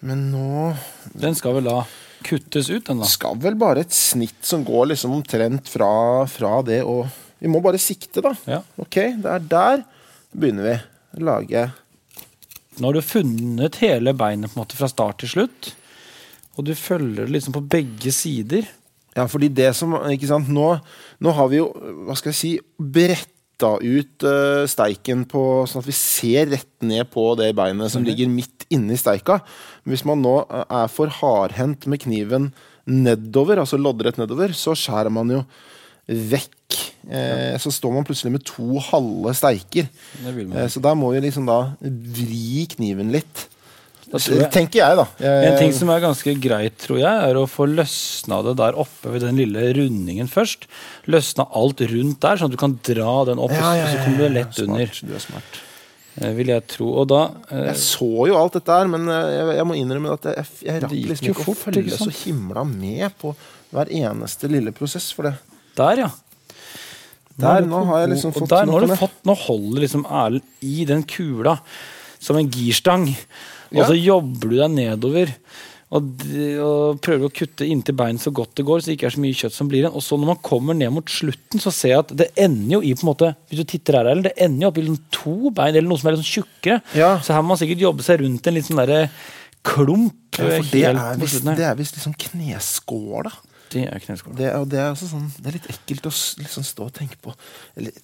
Men 0.00 0.30
nå 0.32 0.76
Den 1.12 1.34
skal 1.34 1.54
vel 1.58 1.64
da 1.64 1.80
kuttes 2.24 2.70
ut, 2.70 2.84
den 2.86 2.98
da. 3.00 3.04
skal 3.06 3.36
vel 3.36 3.54
bare 3.58 3.80
et 3.84 3.90
snitt 3.94 4.42
som 4.46 4.64
går 4.64 4.88
liksom 4.92 5.12
omtrent 5.14 5.68
fra, 5.70 6.24
fra 6.26 6.62
det 6.62 6.82
og 6.84 7.08
Vi 7.40 7.46
må 7.48 7.60
bare 7.62 7.78
sikte, 7.78 8.20
da. 8.24 8.32
Ja. 8.46 8.62
Ok, 8.78 8.96
det 9.22 9.26
er 9.30 9.38
der 9.38 9.84
begynner 10.34 10.64
vi. 10.66 10.78
Lage 11.22 11.72
Nå 12.80 12.86
har 12.88 12.92
du 12.94 13.00
funnet 13.02 13.76
hele 13.82 14.12
beinet 14.14 14.50
på 14.50 14.58
en 14.58 14.64
måte 14.64 14.74
fra 14.78 14.88
start 14.90 15.18
til 15.18 15.28
slutt. 15.28 15.72
Og 16.56 16.64
du 16.66 16.72
følger 16.74 17.26
det 17.26 17.32
liksom 17.36 17.54
på 17.54 17.62
begge 17.70 18.10
sider. 18.14 18.66
Ja, 19.18 19.26
fordi 19.26 19.50
det 19.50 19.72
som 19.74 19.96
Ikke 20.12 20.30
sant, 20.30 20.48
nå, 20.52 20.68
nå 21.18 21.34
har 21.34 21.50
vi 21.50 21.58
jo, 21.58 21.72
hva 22.06 22.14
skal 22.18 22.30
jeg 22.30 22.38
si, 22.38 22.52
bretta 22.78 23.74
ut 23.82 24.22
uh, 24.22 24.62
steiken 24.70 25.24
på 25.26 25.42
sånn 25.66 25.82
at 25.82 25.88
vi 25.88 25.96
ser 25.98 26.52
rett 26.52 26.86
ned 26.86 27.08
på 27.10 27.24
det 27.40 27.50
beinet 27.58 27.90
som 27.90 28.06
ligger 28.06 28.30
midt 28.30 28.68
inni 28.70 28.94
steika. 29.00 29.40
Men 29.82 29.96
hvis 29.96 30.04
man 30.06 30.22
nå 30.22 30.36
eh, 30.44 30.64
er 30.82 30.92
for 30.92 31.10
hardhendt 31.18 31.88
med 31.90 32.02
kniven 32.04 32.50
nedover, 32.88 33.58
altså 33.62 33.80
loddrett 33.80 34.20
nedover, 34.20 34.54
så 34.56 34.76
skjærer 34.78 35.10
man 35.12 35.32
jo 35.32 35.42
vekk. 36.08 36.76
Eh, 37.08 37.56
Så 37.60 37.72
står 37.74 37.92
man 37.96 38.06
plutselig 38.06 38.32
med 38.36 38.44
to 38.48 38.78
halve 38.90 39.34
steiker. 39.36 39.88
Eh, 40.62 40.68
så 40.72 40.80
da 40.84 40.94
må 40.96 41.10
vi 41.14 41.24
liksom 41.26 41.48
da 41.48 41.58
vri 41.82 42.66
kniven 42.76 43.12
litt. 43.12 43.48
Jeg- 44.12 44.50
Tenker 44.54 44.78
jeg, 44.80 44.96
da. 44.96 45.04
En 45.20 45.58
ting 45.58 45.72
som 45.76 45.90
er 45.90 46.00
ganske 46.00 46.32
greit, 46.40 46.78
tror 46.80 46.98
jeg, 46.98 47.28
er 47.30 47.34
å 47.36 47.46
få 47.48 47.66
løsna 47.68 48.42
det 48.46 48.56
der 48.56 48.72
oppe 48.80 49.10
ved 49.12 49.20
den 49.20 49.36
lille 49.36 49.66
rundingen 49.76 50.28
først. 50.28 50.64
Løsna 51.06 51.44
alt 51.54 51.80
rundt 51.80 52.20
der, 52.20 52.36
sånn 52.40 52.48
at 52.48 52.56
du 52.56 52.56
kan 52.56 52.78
dra 52.82 53.24
den 53.28 53.38
opp, 53.38 53.52
Ja, 53.52 53.74
ja, 53.74 53.84
og 53.84 53.90
så 53.92 54.04
kommer 54.04 54.18
du 54.18 54.28
lett 54.38 54.54
smart, 54.54 54.68
under. 54.68 54.86
Du 55.04 55.14
er 55.14 55.18
smart. 55.20 55.58
eh, 56.22 56.32
Vil 56.34 56.46
jeg 56.46 56.66
tro. 56.66 56.88
Og 57.02 57.08
da 57.08 57.20
eh, 57.50 57.66
Jeg 57.68 57.76
så 57.76 58.26
jo 58.28 58.36
alt 58.40 58.52
dette 58.56 58.66
her, 58.78 58.88
men 58.88 59.08
eh, 59.08 59.28
jeg, 59.36 59.56
jeg 59.60 59.66
må 59.66 59.76
innrømme 59.76 60.12
at 60.16 60.22
jeg, 60.22 60.46
jeg 60.64 60.82
rakk 60.82 60.96
liksom 61.12 61.28
ikke 61.28 61.44
å 61.52 61.56
følge 61.66 61.84
ikke 61.84 61.98
så 62.00 62.14
himla 62.24 62.64
med 62.64 63.12
på 63.20 63.34
hver 63.72 63.92
eneste 63.92 64.48
lille 64.48 64.72
prosess 64.72 65.12
for 65.12 65.28
det. 65.28 65.34
Der, 65.76 65.96
ja. 66.06 66.10
Der, 67.38 67.60
er 67.60 67.66
nå 67.68 67.84
har 67.86 68.00
jeg 68.06 68.14
liksom 68.16 68.32
fått 68.34 68.48
der, 68.50 68.64
nå 68.66 68.72
har 68.72 68.86
du 68.88 68.96
fått, 68.98 69.12
nå 69.28 69.34
holder 69.44 69.84
liksom 69.84 70.06
Erlend 70.10 70.42
i 70.66 70.84
den 70.88 71.04
kula 71.06 71.58
som 72.18 72.34
en 72.40 72.48
girstang. 72.50 73.04
Og 73.74 73.82
så 73.90 73.96
jobber 73.98 74.52
du 74.52 74.56
deg 74.58 74.72
nedover. 74.74 75.34
Og, 75.88 76.04
de, 76.20 76.48
og 76.60 76.98
prøver 77.00 77.30
å 77.30 77.32
kutte 77.32 77.64
inntil 77.64 77.96
beinet 77.96 78.20
så 78.20 78.28
godt 78.34 78.58
det 78.58 78.66
går, 78.68 78.82
så 78.82 78.90
det 78.90 78.98
ikke 78.98 79.06
er 79.08 79.14
så 79.14 79.22
mye 79.22 79.36
kjøtt 79.38 79.54
som 79.56 79.70
blir 79.70 79.80
igjen. 79.86 79.94
Og 79.96 80.04
så 80.04 80.18
når 80.20 80.34
man 80.34 80.40
kommer 80.44 80.76
ned 80.76 80.92
mot 80.92 81.12
slutten, 81.12 81.62
så 81.62 81.72
ser 81.72 81.94
jeg 81.94 82.02
at 82.02 82.12
det 82.20 82.28
ender 82.36 82.74
jo 82.76 82.82
i 82.84 82.92
på 82.92 83.06
en 83.06 83.10
måte 83.14 83.30
Hvis 83.48 83.62
du 83.62 83.70
titter 83.72 83.96
her, 83.96 84.10
det 84.26 84.34
ender 84.36 84.66
jo 84.66 84.70
opp 84.70 84.80
i 84.80 84.84
liksom 84.84 85.00
to 85.16 85.52
bein, 85.56 85.72
eller 85.72 85.88
noe 85.88 86.00
som 86.00 86.10
er 86.10 86.16
litt 86.16 86.26
sånn 86.26 86.42
tjukkere. 86.42 86.80
Ja. 86.98 87.14
Så 87.24 87.32
her 87.32 87.44
må 87.44 87.54
man 87.54 87.60
sikkert 87.62 87.86
jobbe 87.86 88.04
seg 88.04 88.20
rundt 88.20 88.50
en 88.50 88.58
litt 88.58 88.68
sånn 88.68 88.82
derre 88.82 89.00
klump. 89.64 90.18
Ja, 90.38 90.50
for 90.58 90.68
det 90.70 90.84
er 90.86 91.00
visst, 91.18 91.48
det 91.48 91.66
er 91.66 91.78
visst 91.78 91.96
liksom 91.96 92.14
kneskåla. 92.28 93.32
Det 93.72 93.84
er 93.88 94.04
kneskål. 94.04 94.36
Det, 94.36 94.52
det 94.72 94.78
er 94.80 94.92
også 94.92 95.08
sånn 95.10 95.26
Det 95.36 95.50
er 95.50 95.56
litt 95.58 95.72
ekkelt 95.72 96.06
å 96.08 96.12
liksom 96.12 96.64
stå 96.68 96.86
og 96.88 96.94
tenke 97.00 97.18
på. 97.24 97.32
Eller, 97.80 97.96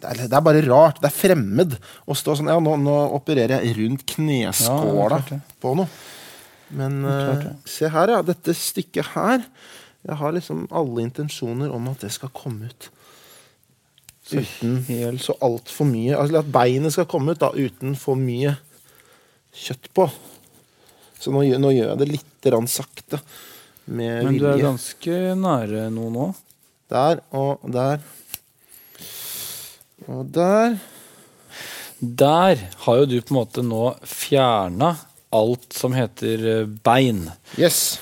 det, 0.00 0.10
er, 0.12 0.20
det 0.30 0.36
er 0.38 0.44
bare 0.46 0.62
rart. 0.68 1.00
Det 1.02 1.08
er 1.10 1.16
fremmed 1.16 1.74
å 2.06 2.14
stå 2.16 2.36
sånn 2.38 2.50
Ja, 2.52 2.58
nå, 2.62 2.76
nå 2.80 2.94
opererer 3.16 3.64
jeg 3.64 3.74
rundt 3.80 4.04
kneskåla 4.14 5.18
Ja, 5.30 5.38
på 5.62 5.74
noe. 5.78 5.88
Men 6.78 7.00
eh, 7.08 7.46
se 7.68 7.88
her, 7.88 8.12
ja. 8.12 8.20
Dette 8.22 8.52
stykket 8.54 9.14
her. 9.14 9.42
Jeg 10.06 10.16
har 10.20 10.32
liksom 10.36 10.66
alle 10.70 11.02
intensjoner 11.06 11.72
om 11.74 11.88
at 11.90 12.04
det 12.04 12.12
skal 12.14 12.30
komme 12.36 12.68
ut. 12.70 12.90
Uten 14.28 14.82
helt- 14.84 15.22
så 15.24 15.32
altfor 15.40 15.86
mye 15.88 16.12
Altså 16.20 16.42
at 16.42 16.50
beinet 16.52 16.92
skal 16.92 17.06
komme 17.08 17.32
ut 17.32 17.40
da 17.40 17.48
uten 17.56 17.94
for 17.96 18.18
mye 18.20 18.52
kjøtt 19.56 19.88
på. 19.96 20.04
Så 21.18 21.32
nå, 21.32 21.40
nå 21.58 21.70
gjør 21.72 21.94
jeg 21.94 21.98
det 22.02 22.08
litt 22.12 22.48
rann 22.52 22.68
sakte. 22.70 23.18
Med 23.88 24.24
Men 24.28 24.36
du 24.38 24.44
er 24.46 24.60
ganske 24.60 25.16
nære 25.40 25.86
noe 25.90 26.12
nå. 26.12 26.26
Der 26.92 27.22
og 27.36 27.64
der. 27.72 28.04
Og 30.08 30.26
der. 30.32 30.78
Der 32.00 32.60
har 32.84 33.00
jo 33.00 33.06
du 33.10 33.16
på 33.20 33.34
en 33.34 33.40
måte 33.40 33.64
nå 33.66 33.88
fjerna 34.06 34.94
alt 35.34 35.74
som 35.76 35.92
heter 35.96 36.44
eh, 36.62 36.68
bein. 36.86 37.26
Yes. 37.60 37.98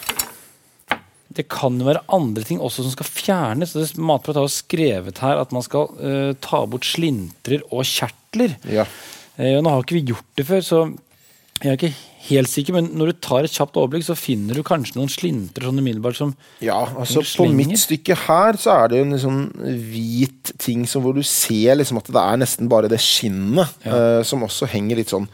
Det 1.36 1.48
kan 1.52 1.74
jo 1.80 1.88
være 1.88 2.04
andre 2.14 2.44
ting 2.46 2.60
også 2.64 2.84
som 2.86 2.92
skal 2.94 3.08
fjernes. 3.08 3.72
Det- 3.76 3.98
Matprat 3.98 4.38
har 4.38 4.46
jo 4.46 4.52
skrevet 4.54 5.18
her 5.24 5.40
at 5.42 5.50
man 5.52 5.64
skal 5.66 5.90
uh, 5.98 6.30
ta 6.40 6.62
bort 6.70 6.86
slintrer 6.88 7.64
og 7.68 7.82
kjertler. 7.84 8.54
Ja. 8.72 8.86
Uh, 9.36 9.58
nå 9.60 9.68
har 9.74 9.82
ikke 9.84 9.98
vi 9.98 10.06
gjort 10.14 10.30
det 10.38 10.46
før, 10.48 10.62
så 10.64 10.78
jeg 11.62 11.70
er 11.72 11.78
ikke 11.78 11.94
helt 12.26 12.50
sikker, 12.50 12.74
men 12.76 12.88
når 12.98 13.10
du 13.10 13.18
tar 13.24 13.46
et 13.46 13.54
kjapt 13.54 13.78
overblikk, 13.78 14.04
så 14.06 14.16
finner 14.18 14.58
du 14.58 14.64
kanskje 14.66 14.98
noen 14.98 15.10
slintrer 15.12 15.68
sånn 15.68 15.80
umiddelbart 15.80 16.18
som 16.18 16.34
ja, 16.64 16.78
altså 16.98 17.22
på 17.38 17.46
mitt 17.54 17.76
stykke 17.80 18.16
her 18.26 18.58
så 18.60 18.74
er 18.74 18.92
det 18.92 19.02
en 19.04 19.18
sånn 19.22 19.42
hvit 19.62 20.52
ting 20.62 20.84
som 20.90 21.04
hvor 21.06 21.16
du 21.16 21.22
ser 21.26 21.78
liksom 21.78 22.02
at 22.02 22.10
det 22.12 22.22
er 22.22 22.40
nesten 22.42 22.70
bare 22.72 22.90
det 22.92 23.00
skinnet 23.02 23.86
eh, 23.86 24.20
som 24.26 24.44
også 24.46 24.68
henger 24.74 25.00
litt 25.00 25.14
sånn 25.14 25.28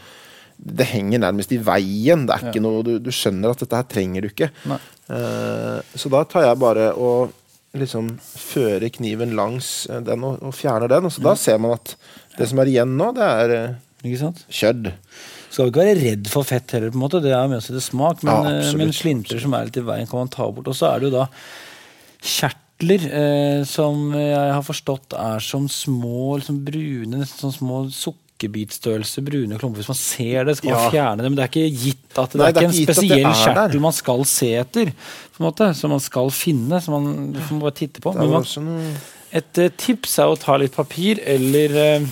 Det 0.62 0.84
henger 0.86 1.18
nærmest 1.18 1.50
i 1.50 1.58
veien. 1.58 2.26
Det 2.28 2.34
er 2.36 2.44
ikke 2.52 2.62
noe 2.62 2.84
du, 2.86 2.92
du 3.02 3.10
skjønner 3.10 3.50
at 3.50 3.64
dette 3.64 3.80
her 3.80 3.86
trenger 3.90 4.22
du 4.22 4.28
ikke. 4.28 4.52
Eh, 5.10 5.78
så 5.98 6.12
da 6.12 6.20
tar 6.28 6.46
jeg 6.46 6.60
bare 6.62 6.92
og 6.94 7.32
liksom 7.74 8.12
fører 8.20 8.92
kniven 8.94 9.34
langs 9.34 9.88
eh, 9.90 9.98
den 10.06 10.22
og, 10.28 10.38
og 10.44 10.54
fjerner 10.54 10.92
den. 10.92 11.08
Og 11.08 11.16
så 11.16 11.24
da 11.24 11.34
ser 11.40 11.58
man 11.58 11.74
at 11.80 11.96
det 12.38 12.46
som 12.52 12.62
er 12.62 12.70
igjen 12.70 12.94
nå, 13.00 13.10
det 13.16 13.26
er 13.26 13.56
uh, 13.72 14.44
kjødd. 14.60 14.92
Skal 15.52 15.68
ikke 15.68 15.82
være 15.84 15.96
redd 16.00 16.28
for 16.32 16.48
fett 16.48 16.72
heller, 16.72 16.88
på 16.94 16.96
en 16.96 17.04
måte. 17.04 17.20
Det 17.20 17.32
er 17.36 17.48
med 17.50 17.60
å 17.60 17.64
sette 17.66 17.82
smak. 17.84 18.22
Men, 18.24 18.32
Ja, 18.48 18.62
eh, 18.62 18.72
men 18.80 18.92
slintrer 18.96 19.40
som 19.42 19.52
er 19.58 19.66
litt 19.68 19.76
i 19.76 19.84
veien, 19.84 20.08
kan 20.08 20.22
man 20.22 20.32
ta 20.32 20.46
bort. 20.50 20.70
Og 20.72 20.74
så 20.78 20.88
er 20.94 21.02
det 21.02 21.10
jo 21.10 21.16
da 21.18 21.26
kjertler, 22.22 23.04
eh, 23.12 23.64
som 23.68 24.12
jeg 24.16 24.52
har 24.56 24.62
forstått 24.66 25.12
er 25.18 25.40
som 25.44 25.68
små 25.68 26.38
liksom 26.40 26.62
brune, 26.64 27.18
nesten 27.20 27.50
sånn 27.50 27.56
små 27.58 27.82
sukkerbitstørrelse 27.92 29.22
brune 29.26 29.58
klumper. 29.60 29.82
Hvis 29.82 29.90
man 29.92 30.00
ser 30.00 30.44
det, 30.48 30.56
skal 30.58 30.70
man 30.72 30.80
Ja. 30.84 30.90
fjerne 30.90 31.16
det. 31.22 31.30
Men 31.30 31.34
det 31.36 31.44
er 31.44 31.52
ikke 31.52 31.76
gitt 31.84 32.18
at 32.18 32.30
det, 32.32 32.38
Nei, 32.40 32.52
det 32.52 32.56
er 32.56 32.62
ikke 32.62 32.72
en 32.72 32.94
spesiell 32.94 33.18
er 33.20 33.22
der. 33.22 33.54
kjertel 33.54 33.80
man 33.80 33.92
skal 33.92 34.24
se 34.24 34.50
etter. 34.54 34.86
På 35.36 35.40
en 35.40 35.46
måte, 35.52 35.74
Som 35.76 35.90
man 35.90 36.00
skal 36.00 36.30
finne. 36.30 36.80
Som 36.82 36.92
man, 37.04 37.34
får 37.34 37.60
bare 37.60 37.74
titte 37.74 38.00
på. 38.00 38.14
Men 38.14 38.30
man, 38.30 38.96
et 39.32 39.58
eh, 39.58 39.68
tips 39.76 40.18
er 40.18 40.26
å 40.26 40.38
ta 40.38 40.56
litt 40.56 40.72
papir 40.74 41.18
eller 41.24 41.76
eh, 41.76 42.06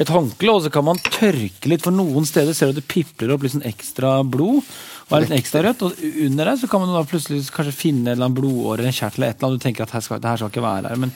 et 0.00 0.08
håndkle, 0.08 0.54
og 0.54 0.64
så 0.64 0.72
kan 0.72 0.86
man 0.86 1.00
tørke 1.04 1.68
litt. 1.68 1.84
For 1.84 1.92
noen 1.92 2.24
steder 2.28 2.56
ser 2.56 2.70
du 2.70 2.78
at 2.78 2.80
det 2.80 2.88
pipler 2.88 3.34
opp 3.34 3.44
litt 3.44 3.52
sånn 3.52 3.66
ekstra 3.68 4.20
blod. 4.24 4.64
Og 5.10 5.16
er 5.16 5.26
litt 5.26 5.40
ekstra 5.40 5.64
rødt, 5.66 5.82
og 5.84 6.02
under 6.24 6.52
der 6.52 6.60
så 6.60 6.70
kan 6.70 6.84
man 6.84 6.94
da 6.94 7.02
plutselig 7.08 7.42
kanskje 7.52 7.74
finne 7.74 8.12
en 8.12 8.14
eller 8.14 8.28
annen 8.28 8.38
blodåre 8.38 8.78
eller 8.78 8.92
en 8.92 8.96
kjertel. 8.96 9.24
eller 9.24 9.34
et 9.34 9.40
eller 9.40 9.50
annet 9.50 9.60
Du 9.60 9.66
tenker 9.66 9.84
at 9.84 9.96
her 9.96 10.04
skal, 10.06 10.22
det 10.22 10.30
her 10.30 10.40
skal 10.40 10.52
ikke 10.52 10.64
være 10.64 10.92
her. 10.92 11.02
Men 11.02 11.12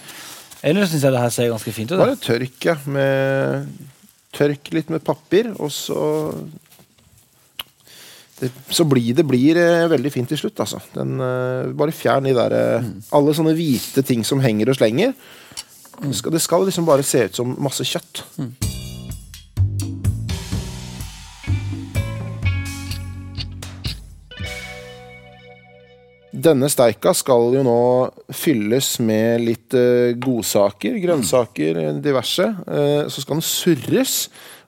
ellers 0.67 0.93
syns 0.93 1.07
jeg 1.07 1.15
det 1.15 1.23
her 1.23 1.35
ser 1.37 1.53
ganske 1.55 1.75
fint 1.79 1.95
ut. 1.95 2.03
Bare 2.03 2.19
tørk, 2.21 2.59
ja. 2.67 2.77
Med, 2.91 3.71
tørk 4.35 4.73
litt 4.75 4.91
med 4.91 5.07
papir, 5.07 5.53
og 5.55 5.73
så 5.73 6.03
det, 8.41 8.51
Så 8.69 8.85
blir 8.91 9.15
det 9.15 9.25
blir 9.25 9.57
eh, 9.63 9.87
veldig 9.89 10.13
fint 10.13 10.29
til 10.29 10.43
slutt, 10.43 10.59
altså. 10.61 10.83
Den, 10.93 11.17
eh, 11.23 11.71
bare 11.79 11.95
fjern 11.95 12.27
de 12.27 12.35
der 12.35 12.59
eh, 12.59 12.93
Alle 13.15 13.37
sånne 13.37 13.55
hvite 13.55 14.03
ting 14.03 14.27
som 14.27 14.43
henger 14.43 14.75
og 14.75 14.81
slenger. 14.83 15.15
Det 16.03 16.17
skal, 16.19 16.35
det 16.35 16.43
skal 16.43 16.67
liksom 16.67 16.87
bare 16.89 17.07
se 17.07 17.29
ut 17.29 17.37
som 17.39 17.55
masse 17.63 17.87
kjøtt. 17.87 18.27
Denne 26.45 26.69
steika 26.69 27.15
skal 27.17 27.55
jo 27.57 27.63
nå 27.65 27.79
fylles 28.35 28.99
med 29.05 29.45
litt 29.47 29.77
eh, 29.79 30.13
godsaker, 30.21 30.99
grønnsaker, 31.01 31.81
diverse. 32.05 32.51
Eh, 32.69 33.07
så 33.09 33.23
skal 33.23 33.39
den 33.39 33.47
surres 33.47 34.17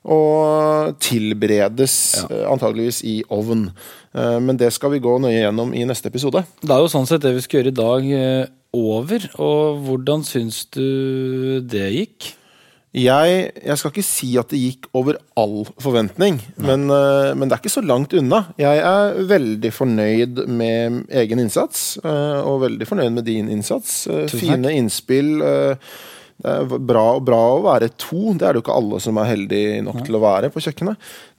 og 0.07 0.95
tilberedes, 1.03 1.97
eh, 2.25 2.45
antageligvis 2.49 3.03
i 3.05 3.19
ovn. 3.33 3.69
Men 4.17 4.57
det 4.57 4.71
skal 4.73 4.89
vi 4.95 5.01
gå 5.03 5.11
nøye 5.21 5.43
gjennom 5.43 5.75
i 5.77 5.83
neste 5.85 6.09
episode. 6.09 6.41
Det 6.63 6.71
er 6.73 6.79
jo 6.81 6.89
sånn 6.89 7.05
sett 7.05 7.21
det 7.21 7.35
vi 7.35 7.43
skal 7.43 7.59
gjøre 7.59 7.69
i 7.69 7.75
dag, 7.77 8.07
over. 8.73 9.27
Og 9.37 9.83
hvordan 9.85 10.23
syns 10.25 10.63
du 10.73 11.61
det 11.61 11.91
gikk? 11.93 12.31
Jeg, 12.95 13.51
jeg 13.67 13.77
skal 13.77 13.91
ikke 13.91 14.05
si 14.05 14.29
at 14.39 14.49
det 14.49 14.59
gikk 14.61 14.87
over 14.95 15.17
all 15.37 15.65
forventning, 15.83 16.39
men, 16.55 16.87
eh, 16.89 17.33
men 17.35 17.45
det 17.49 17.57
er 17.57 17.61
ikke 17.61 17.73
så 17.73 17.83
langt 17.83 18.15
unna. 18.15 18.45
Jeg 18.57 18.79
er 18.79 19.19
veldig 19.27 19.71
fornøyd 19.75 20.39
med 20.47 21.03
egen 21.11 21.43
innsats, 21.43 21.97
eh, 21.99 22.39
og 22.47 22.63
veldig 22.63 22.87
fornøyd 22.87 23.11
med 23.19 23.27
din 23.27 23.51
innsats. 23.53 24.07
Eh, 24.07 24.25
Fine 24.31 24.71
innspill. 24.79 25.43
Det 25.43 26.53
er 26.53 26.65
bra, 26.79 27.19
bra 27.19 27.41
å 27.57 27.63
være 27.65 27.91
to. 27.97 28.33
Det 28.37 28.47
er 28.47 28.53
det 28.55 28.61
jo 28.61 28.65
ikke 28.65 28.79
alle 28.79 29.01
som 29.03 29.17
er 29.17 29.31
heldige 29.33 29.81
nok 29.83 30.03
til 30.05 30.17
å 30.17 30.23
være 30.23 30.51
på 30.53 30.63
kjøkkenet. 30.63 30.97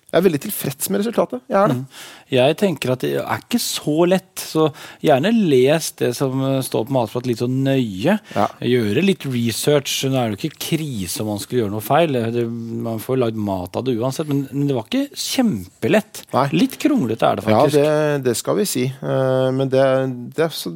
Jeg 0.08 0.22
er 0.22 0.24
veldig 0.24 0.38
tilfreds 0.40 0.88
med 0.88 1.02
resultatet. 1.02 1.42
Jeg 1.52 1.58
er 1.58 1.72
det. 1.74 1.98
Jeg 2.32 2.56
tenker 2.62 2.94
at 2.94 3.02
det 3.04 3.10
er 3.20 3.42
ikke 3.42 3.58
så 3.60 4.06
lett, 4.08 4.40
så 4.40 4.70
gjerne 5.04 5.32
les 5.34 5.90
det 6.00 6.08
som 6.16 6.40
står 6.64 6.86
på 6.88 6.94
Matprat 6.96 7.28
litt 7.28 7.42
så 7.42 7.48
nøye. 7.50 8.14
Ja. 8.32 8.46
Gjøre 8.64 9.04
litt 9.04 9.26
research. 9.28 9.98
Nå 10.08 10.16
er 10.16 10.32
det 10.32 10.38
jo 10.38 10.48
ikke 10.48 10.62
krise 10.70 11.20
om 11.20 11.28
man 11.34 11.42
skulle 11.42 11.66
gjøre 11.66 11.74
noe 11.76 11.84
feil. 11.84 12.16
Det, 12.32 12.46
man 12.88 13.04
får 13.04 13.20
lagd 13.20 13.36
mat 13.50 13.76
av 13.76 13.84
det 13.84 13.98
uansett, 14.00 14.32
men, 14.32 14.46
men 14.48 14.70
det 14.72 14.78
var 14.78 14.88
ikke 14.88 15.12
kjempelett. 15.12 16.24
Nei. 16.32 16.48
Litt 16.56 16.80
kronglete 16.80 17.28
er 17.28 17.42
det 17.42 17.44
Ja, 17.44 17.60
faktisk. 17.60 17.76
det, 17.76 18.24
det 18.30 18.36
skal 18.40 18.60
vi 18.62 18.68
si. 18.72 18.88
Uh, 19.04 19.52
Men 19.52 19.68
det, 19.68 19.84
det, 20.32 20.48
er 20.48 20.56
så, 20.56 20.72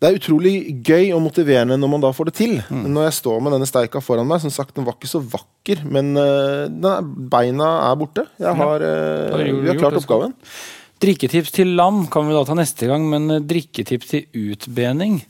det 0.00 0.08
er 0.08 0.16
utrolig 0.16 0.54
gøy 0.86 1.10
og 1.12 1.20
motiverende 1.26 1.76
når 1.76 1.90
man 1.92 2.00
da 2.00 2.10
får 2.16 2.30
det 2.30 2.34
til. 2.38 2.54
Mm. 2.72 2.86
Når 2.94 3.08
jeg 3.10 3.16
står 3.18 3.40
med 3.44 3.52
denne 3.52 3.68
steika 3.68 4.00
foran 4.00 4.28
meg, 4.30 4.40
som 4.40 4.52
sagt, 4.54 4.72
den 4.78 4.86
var 4.86 4.96
ikke 4.96 5.10
så 5.10 5.20
vakker, 5.20 5.82
men 5.84 6.14
uh, 6.16 7.00
beina 7.04 7.68
er 7.90 7.98
borte. 8.00 8.24
Jeg 8.40 8.56
har, 8.62 8.80
uh, 8.80 9.26
Da 9.28 9.36
har 9.36 9.44
vi 9.44 9.68
har 9.68 9.80
klart 9.82 9.98
oppgaven. 10.00 10.32
Drikketips 11.00 11.52
til 11.56 11.74
lam 11.76 12.06
kan 12.12 12.26
vi 12.28 12.34
da 12.36 12.42
ta 12.44 12.56
neste 12.56 12.88
gang, 12.88 13.06
men 13.08 13.30
eh, 13.32 13.38
drikketips 13.48 14.10
til 14.10 14.26
utbening 14.52 15.22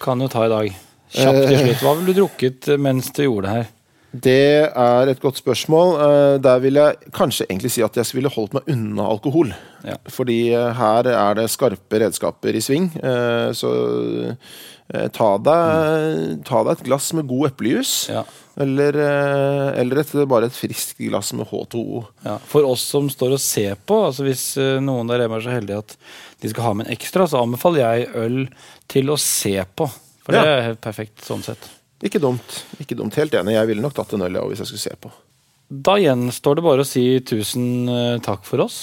kan 0.00 0.20
jo 0.24 0.28
ta 0.32 0.46
i 0.46 0.52
dag. 0.52 0.70
Kjapt 1.12 1.40
til 1.42 1.52
Eh. 1.52 1.64
slutt. 1.66 1.82
Hva 1.84 1.92
ville 1.98 2.14
du 2.14 2.20
drukket 2.22 2.68
eh, 2.72 2.80
mens 2.80 3.10
du 3.12 3.20
gjorde 3.26 3.44
det 3.44 3.56
her? 3.58 3.66
Det 4.12 4.68
er 4.68 5.08
et 5.08 5.20
godt 5.22 5.38
spørsmål. 5.40 5.94
Eh, 6.04 6.38
Der 6.44 6.58
vil 6.60 6.74
jeg 6.76 6.96
kanskje 7.16 7.46
egentlig 7.48 7.70
si 7.72 7.82
at 7.82 7.96
jeg 7.96 8.04
ville 8.12 8.28
holdt 8.28 8.52
meg 8.58 8.68
unna 8.68 9.06
alkohol. 9.08 9.54
Ja. 9.86 9.96
Fordi 10.12 10.52
eh, 10.52 10.72
her 10.76 11.08
er 11.08 11.34
det 11.38 11.46
skarpe 11.50 12.00
redskaper 12.02 12.54
i 12.54 12.60
sving. 12.60 12.90
eh, 13.00 13.52
Så 13.56 13.72
ta 15.16 15.28
deg, 15.40 16.42
ta 16.44 16.58
deg 16.66 16.72
et 16.74 16.84
glass 16.84 17.12
med 17.16 17.24
god 17.30 17.48
eplejus. 17.52 17.92
Ja. 18.12 18.24
Eller, 18.60 18.92
eller 19.80 20.02
et, 20.02 20.10
bare 20.28 20.50
et 20.50 20.56
friskt 20.58 20.98
glass 21.00 21.30
med 21.32 21.48
H2O. 21.48 22.02
Ja, 22.26 22.34
for 22.44 22.68
oss 22.68 22.82
som 22.92 23.08
står 23.08 23.38
og 23.38 23.40
ser 23.40 23.78
på, 23.88 24.02
altså 24.10 24.26
hvis 24.26 24.42
noen 24.84 25.08
der 25.08 25.22
hjemme 25.24 25.38
er 25.40 25.46
så 25.46 25.54
heldige 25.54 25.80
at 25.80 25.94
de 26.42 26.50
skal 26.52 26.66
ha 26.66 26.74
med 26.76 26.90
en 26.90 26.92
ekstra, 26.98 27.24
så 27.24 27.40
anbefaler 27.40 27.80
jeg 27.86 28.10
øl 28.20 28.36
til 28.92 29.14
å 29.14 29.16
se 29.16 29.54
på. 29.72 29.88
For 30.26 30.36
det 30.36 30.44
er 30.44 30.66
helt 30.68 30.82
perfekt 30.84 31.24
sånn 31.24 31.40
sett. 31.46 31.70
Ikke 32.02 32.18
dumt. 32.22 32.62
ikke 32.82 32.96
dumt, 32.98 33.14
Helt 33.20 33.34
enig. 33.38 33.54
Jeg 33.54 33.66
ville 33.70 33.82
nok 33.84 33.94
tatt 33.94 34.12
en 34.16 34.22
øl 34.26 34.34
ja, 34.40 34.46
hvis 34.48 34.58
jeg 34.64 34.72
skulle 34.72 34.86
se 34.88 34.96
på. 35.00 35.12
Da 35.72 35.94
gjenstår 36.02 36.58
det 36.58 36.64
bare 36.66 36.82
å 36.84 36.88
si 36.88 37.04
tusen 37.24 37.88
eh, 37.88 38.18
takk 38.20 38.42
for 38.44 38.60
oss. 38.66 38.82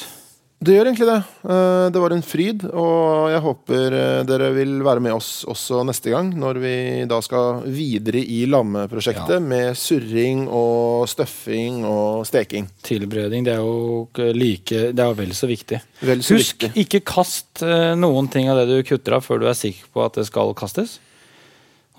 Det 0.60 0.73
gjør 0.73 0.89
egentlig 0.89 1.05
det. 1.08 1.17
Eh, 1.53 1.89
Det 1.93 1.99
var 2.01 2.12
en 2.15 2.23
fryd, 2.25 2.63
og 2.73 3.29
jeg 3.32 3.41
håper 3.45 3.93
eh, 3.95 4.23
dere 4.27 4.47
vil 4.55 4.73
være 4.84 5.03
med 5.05 5.13
oss 5.15 5.45
også 5.47 5.84
neste 5.88 6.10
gang, 6.12 6.32
når 6.36 6.58
vi 6.63 6.71
da 7.08 7.19
skal 7.23 7.62
videre 7.71 8.19
i 8.23 8.41
lammeprosjektet 8.49 9.39
med 9.45 9.77
surring 9.79 10.47
og 10.49 11.05
støffing 11.12 11.84
og 11.88 12.25
steking. 12.27 12.67
Tilberedning 12.84 13.45
det 13.47 13.53
er 13.55 13.62
jo 13.63 14.08
like, 14.36 14.89
det 14.95 15.05
er 15.05 15.13
vel 15.19 15.32
så 15.38 15.47
viktig. 15.51 15.79
Vel 16.01 16.23
så 16.25 16.39
Husk, 16.39 16.65
viktig. 16.65 16.88
ikke 16.88 17.03
kast 17.08 17.62
noen 18.01 18.27
ting 18.34 18.49
av 18.51 18.60
det 18.63 18.67
du 18.71 18.82
kutter 18.89 19.15
av 19.19 19.23
før 19.27 19.39
du 19.43 19.47
er 19.51 19.55
sikker 19.62 19.93
på 19.93 20.03
at 20.08 20.17
det 20.19 20.25
skal 20.32 20.55
kastes. 20.60 20.97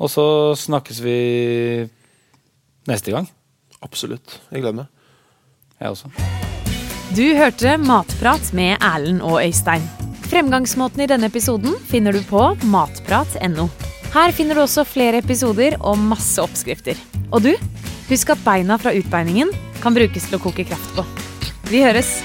Og 0.01 0.09
så 0.09 0.25
snakkes 0.57 1.03
vi 1.05 1.17
neste 2.89 3.13
gang. 3.13 3.29
Absolutt. 3.85 4.39
Jeg 4.51 4.65
gleder 4.65 4.83
meg. 4.83 4.89
Jeg 5.81 5.93
også. 5.93 6.11
Du 7.17 7.25
hørte 7.37 7.77
Matprat 7.83 8.53
med 8.57 8.77
Erlend 8.81 9.23
og 9.27 9.41
Øystein. 9.43 9.85
Fremgangsmåten 10.31 11.03
i 11.03 11.09
denne 11.11 11.27
episoden 11.27 11.75
finner 11.91 12.15
du 12.15 12.23
på 12.29 12.43
matprat.no. 12.71 13.67
Her 14.15 14.35
finner 14.35 14.59
du 14.59 14.65
også 14.65 14.87
flere 14.87 15.21
episoder 15.23 15.77
og 15.81 15.99
masse 15.99 16.43
oppskrifter. 16.43 16.99
Og 17.31 17.45
du, 17.47 17.53
husk 18.11 18.35
at 18.35 18.45
beina 18.47 18.79
fra 18.81 18.95
utbeiningen 18.95 19.53
kan 19.83 19.97
brukes 19.97 20.29
til 20.29 20.39
å 20.39 20.43
koke 20.43 20.67
kraft 20.69 20.95
på. 20.97 21.07
Vi 21.71 21.83
høres! 21.87 22.19